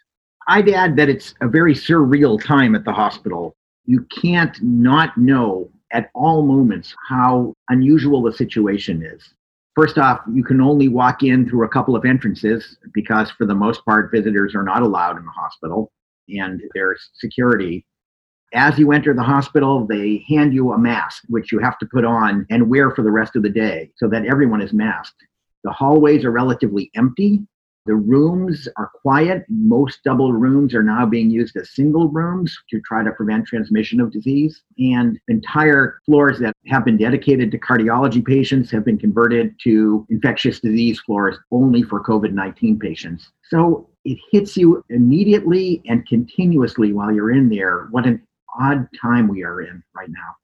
I'd 0.47 0.69
add 0.69 0.95
that 0.95 1.09
it's 1.09 1.35
a 1.41 1.49
very 1.49 1.75
surreal 1.75 2.41
time 2.41 2.77
at 2.77 2.85
the 2.85 2.93
hospital. 2.93 3.57
You 3.85 4.07
can't 4.23 4.57
not 4.63 5.19
know 5.19 5.73
at 5.93 6.09
all 6.15 6.47
moments 6.47 6.95
how 7.09 7.53
unusual 7.69 8.23
the 8.23 8.33
situation 8.33 9.03
is. 9.03 9.35
First 9.79 9.97
off, 9.97 10.23
you 10.35 10.43
can 10.43 10.61
only 10.61 10.89
walk 10.89 11.23
in 11.23 11.49
through 11.49 11.65
a 11.65 11.69
couple 11.69 11.95
of 11.95 12.05
entrances 12.05 12.79
because, 12.93 13.31
for 13.31 13.47
the 13.47 13.55
most 13.55 13.85
part, 13.85 14.11
visitors 14.11 14.57
are 14.57 14.65
not 14.65 14.83
allowed 14.83 15.19
in 15.19 15.25
the 15.25 15.31
hospital 15.31 15.93
and 16.29 16.61
there's 16.75 17.11
security. 17.15 17.87
As 18.53 18.77
you 18.77 18.91
enter 18.91 19.15
the 19.15 19.23
hospital, 19.23 19.87
they 19.87 20.25
hand 20.29 20.53
you 20.53 20.73
a 20.73 20.79
mask, 20.79 21.23
which 21.29 21.53
you 21.53 21.61
have 21.61 21.79
to 21.79 21.87
put 21.93 22.05
on 22.05 22.45
and 22.51 22.69
wear 22.69 22.91
for 22.91 23.03
the 23.03 23.13
rest 23.13 23.37
of 23.37 23.45
the 23.45 23.51
day 23.51 23.93
so 23.95 24.09
that 24.09 24.27
everyone 24.27 24.61
is 24.61 24.73
masked. 24.73 25.23
The 25.63 25.71
hallways 25.71 26.25
are 26.25 26.33
relatively 26.33 26.91
empty 26.97 27.47
the 27.89 27.97
rooms 27.97 28.69
are 28.77 28.91
quiet. 28.95 29.47
Most 29.49 30.05
double 30.05 30.35
rooms 30.35 30.75
are 30.75 30.83
now 30.83 31.07
being 31.07 31.31
used 31.31 31.57
as 31.57 31.71
single 31.71 32.09
rooms 32.09 32.57
to 32.69 32.81
try 32.83 33.03
to 33.03 33.11
prevent 33.11 33.47
transmission 33.47 33.99
of 33.99 34.13
disease. 34.13 34.63
And 34.79 35.19
entire 35.29 35.99
floors 36.05 36.39
that 36.41 36.55
have 36.67 36.85
been 36.85 36.99
dedicated 36.99 37.51
to 37.51 37.59
cardiology 37.59 38.23
patients 38.23 38.71
have 38.73 38.85
been 38.85 38.99
converted 38.99 39.55
to 39.65 40.07
infectious 40.11 40.61
disease 40.61 41.01
floors 41.01 41.39
only 41.51 41.83
for 41.83 42.05
COVID 42.05 42.33
19 42.33 42.79
patients. 42.79 43.33
So 43.43 43.89
it 44.05 44.19
hits 44.31 44.55
you 44.55 44.85
immediately 44.91 45.83
and 45.87 46.07
continuously 46.07 46.93
while 46.93 47.11
you're 47.11 47.33
in 47.33 47.49
there. 47.49 47.89
What 47.91 48.07
an 48.07 48.23
odd 48.61 48.87
time 49.01 49.29
we 49.29 49.45
are 49.45 49.63
in 49.63 49.83
right 49.97 50.11
now. 50.11 50.37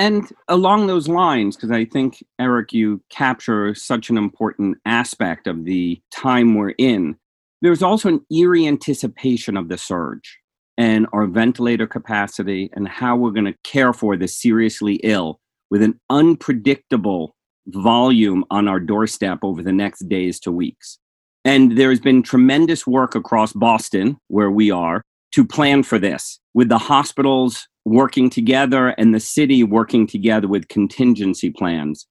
And 0.00 0.32
along 0.48 0.86
those 0.86 1.08
lines, 1.08 1.56
because 1.56 1.70
I 1.70 1.84
think, 1.84 2.24
Eric, 2.38 2.72
you 2.72 3.02
capture 3.10 3.74
such 3.74 4.08
an 4.08 4.16
important 4.16 4.78
aspect 4.86 5.46
of 5.46 5.66
the 5.66 6.00
time 6.10 6.54
we're 6.54 6.72
in, 6.78 7.16
there's 7.60 7.82
also 7.82 8.08
an 8.08 8.24
eerie 8.32 8.66
anticipation 8.66 9.58
of 9.58 9.68
the 9.68 9.76
surge 9.76 10.38
and 10.78 11.06
our 11.12 11.26
ventilator 11.26 11.86
capacity 11.86 12.70
and 12.72 12.88
how 12.88 13.14
we're 13.14 13.30
going 13.30 13.44
to 13.44 13.58
care 13.62 13.92
for 13.92 14.16
the 14.16 14.26
seriously 14.26 14.94
ill 15.04 15.38
with 15.70 15.82
an 15.82 16.00
unpredictable 16.08 17.36
volume 17.66 18.42
on 18.50 18.68
our 18.68 18.80
doorstep 18.80 19.40
over 19.42 19.62
the 19.62 19.70
next 19.70 20.08
days 20.08 20.40
to 20.40 20.50
weeks. 20.50 20.98
And 21.44 21.76
there's 21.76 22.00
been 22.00 22.22
tremendous 22.22 22.86
work 22.86 23.14
across 23.14 23.52
Boston, 23.52 24.16
where 24.28 24.50
we 24.50 24.70
are, 24.70 25.02
to 25.32 25.44
plan 25.44 25.82
for 25.82 25.98
this 25.98 26.40
with 26.54 26.70
the 26.70 26.78
hospitals 26.78 27.68
working 27.84 28.30
together 28.30 28.88
and 28.88 29.14
the 29.14 29.20
city 29.20 29.62
working 29.64 30.06
together 30.06 30.48
with 30.48 30.68
contingency 30.68 31.50
plans. 31.50 32.06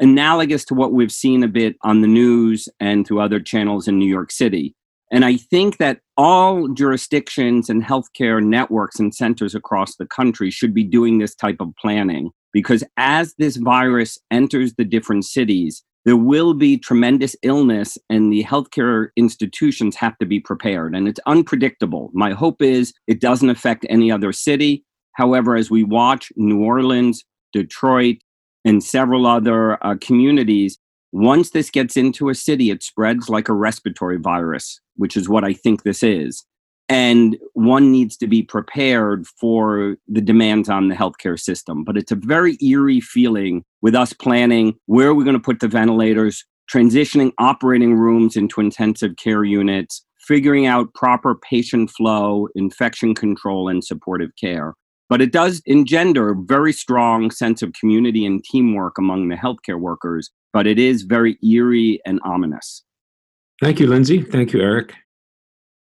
Analogous 0.00 0.64
to 0.66 0.74
what 0.74 0.92
we've 0.92 1.12
seen 1.12 1.42
a 1.42 1.48
bit 1.48 1.76
on 1.82 2.00
the 2.00 2.08
news 2.08 2.68
and 2.80 3.06
through 3.06 3.20
other 3.20 3.40
channels 3.40 3.86
in 3.86 3.98
New 3.98 4.08
York 4.08 4.32
City. 4.32 4.74
And 5.12 5.26
I 5.26 5.36
think 5.36 5.76
that 5.76 6.00
all 6.16 6.68
jurisdictions 6.68 7.68
and 7.68 7.84
healthcare 7.84 8.42
networks 8.42 8.98
and 8.98 9.14
centers 9.14 9.54
across 9.54 9.96
the 9.96 10.06
country 10.06 10.50
should 10.50 10.72
be 10.72 10.84
doing 10.84 11.18
this 11.18 11.34
type 11.34 11.60
of 11.60 11.68
planning 11.78 12.30
because 12.52 12.82
as 12.96 13.34
this 13.38 13.56
virus 13.56 14.18
enters 14.30 14.74
the 14.74 14.84
different 14.84 15.26
cities, 15.26 15.82
there 16.04 16.16
will 16.16 16.54
be 16.54 16.78
tremendous 16.78 17.36
illness 17.42 17.96
and 18.08 18.32
the 18.32 18.42
healthcare 18.44 19.08
institutions 19.16 19.96
have 19.96 20.16
to 20.18 20.26
be 20.26 20.40
prepared 20.40 20.96
and 20.96 21.06
it's 21.06 21.20
unpredictable. 21.26 22.10
My 22.12 22.32
hope 22.32 22.62
is 22.62 22.92
it 23.06 23.20
doesn't 23.20 23.50
affect 23.50 23.86
any 23.88 24.10
other 24.10 24.32
city. 24.32 24.84
However, 25.14 25.56
as 25.56 25.70
we 25.70 25.84
watch 25.84 26.32
New 26.36 26.62
Orleans, 26.62 27.24
Detroit, 27.52 28.16
and 28.64 28.82
several 28.82 29.26
other 29.26 29.84
uh, 29.84 29.96
communities, 30.00 30.78
once 31.12 31.50
this 31.50 31.70
gets 31.70 31.96
into 31.96 32.30
a 32.30 32.34
city, 32.34 32.70
it 32.70 32.82
spreads 32.82 33.28
like 33.28 33.48
a 33.48 33.54
respiratory 33.54 34.18
virus, 34.18 34.80
which 34.96 35.16
is 35.16 35.28
what 35.28 35.44
I 35.44 35.52
think 35.52 35.82
this 35.82 36.02
is. 36.02 36.44
And 36.88 37.38
one 37.54 37.92
needs 37.92 38.16
to 38.18 38.26
be 38.26 38.42
prepared 38.42 39.26
for 39.26 39.96
the 40.08 40.20
demands 40.20 40.68
on 40.68 40.88
the 40.88 40.94
healthcare 40.94 41.38
system. 41.38 41.84
But 41.84 41.96
it's 41.96 42.12
a 42.12 42.16
very 42.16 42.56
eerie 42.62 43.00
feeling 43.00 43.64
with 43.82 43.94
us 43.94 44.12
planning 44.12 44.74
where 44.86 45.08
are 45.08 45.14
we 45.14 45.24
going 45.24 45.36
to 45.36 45.40
put 45.40 45.60
the 45.60 45.68
ventilators, 45.68 46.44
transitioning 46.72 47.32
operating 47.38 47.94
rooms 47.94 48.36
into 48.36 48.60
intensive 48.60 49.16
care 49.16 49.44
units, 49.44 50.04
figuring 50.26 50.66
out 50.66 50.92
proper 50.94 51.34
patient 51.34 51.90
flow, 51.90 52.48
infection 52.54 53.14
control, 53.14 53.68
and 53.68 53.84
supportive 53.84 54.30
care. 54.40 54.74
But 55.12 55.20
it 55.20 55.30
does 55.30 55.60
engender 55.66 56.30
a 56.30 56.34
very 56.34 56.72
strong 56.72 57.30
sense 57.30 57.60
of 57.60 57.74
community 57.74 58.24
and 58.24 58.42
teamwork 58.42 58.96
among 58.96 59.28
the 59.28 59.36
healthcare 59.36 59.78
workers, 59.78 60.30
but 60.54 60.66
it 60.66 60.78
is 60.78 61.02
very 61.02 61.36
eerie 61.44 62.00
and 62.06 62.18
ominous. 62.24 62.82
Thank 63.60 63.78
you, 63.78 63.88
Lindsay. 63.88 64.22
Thank 64.22 64.54
you, 64.54 64.62
Eric. 64.62 64.94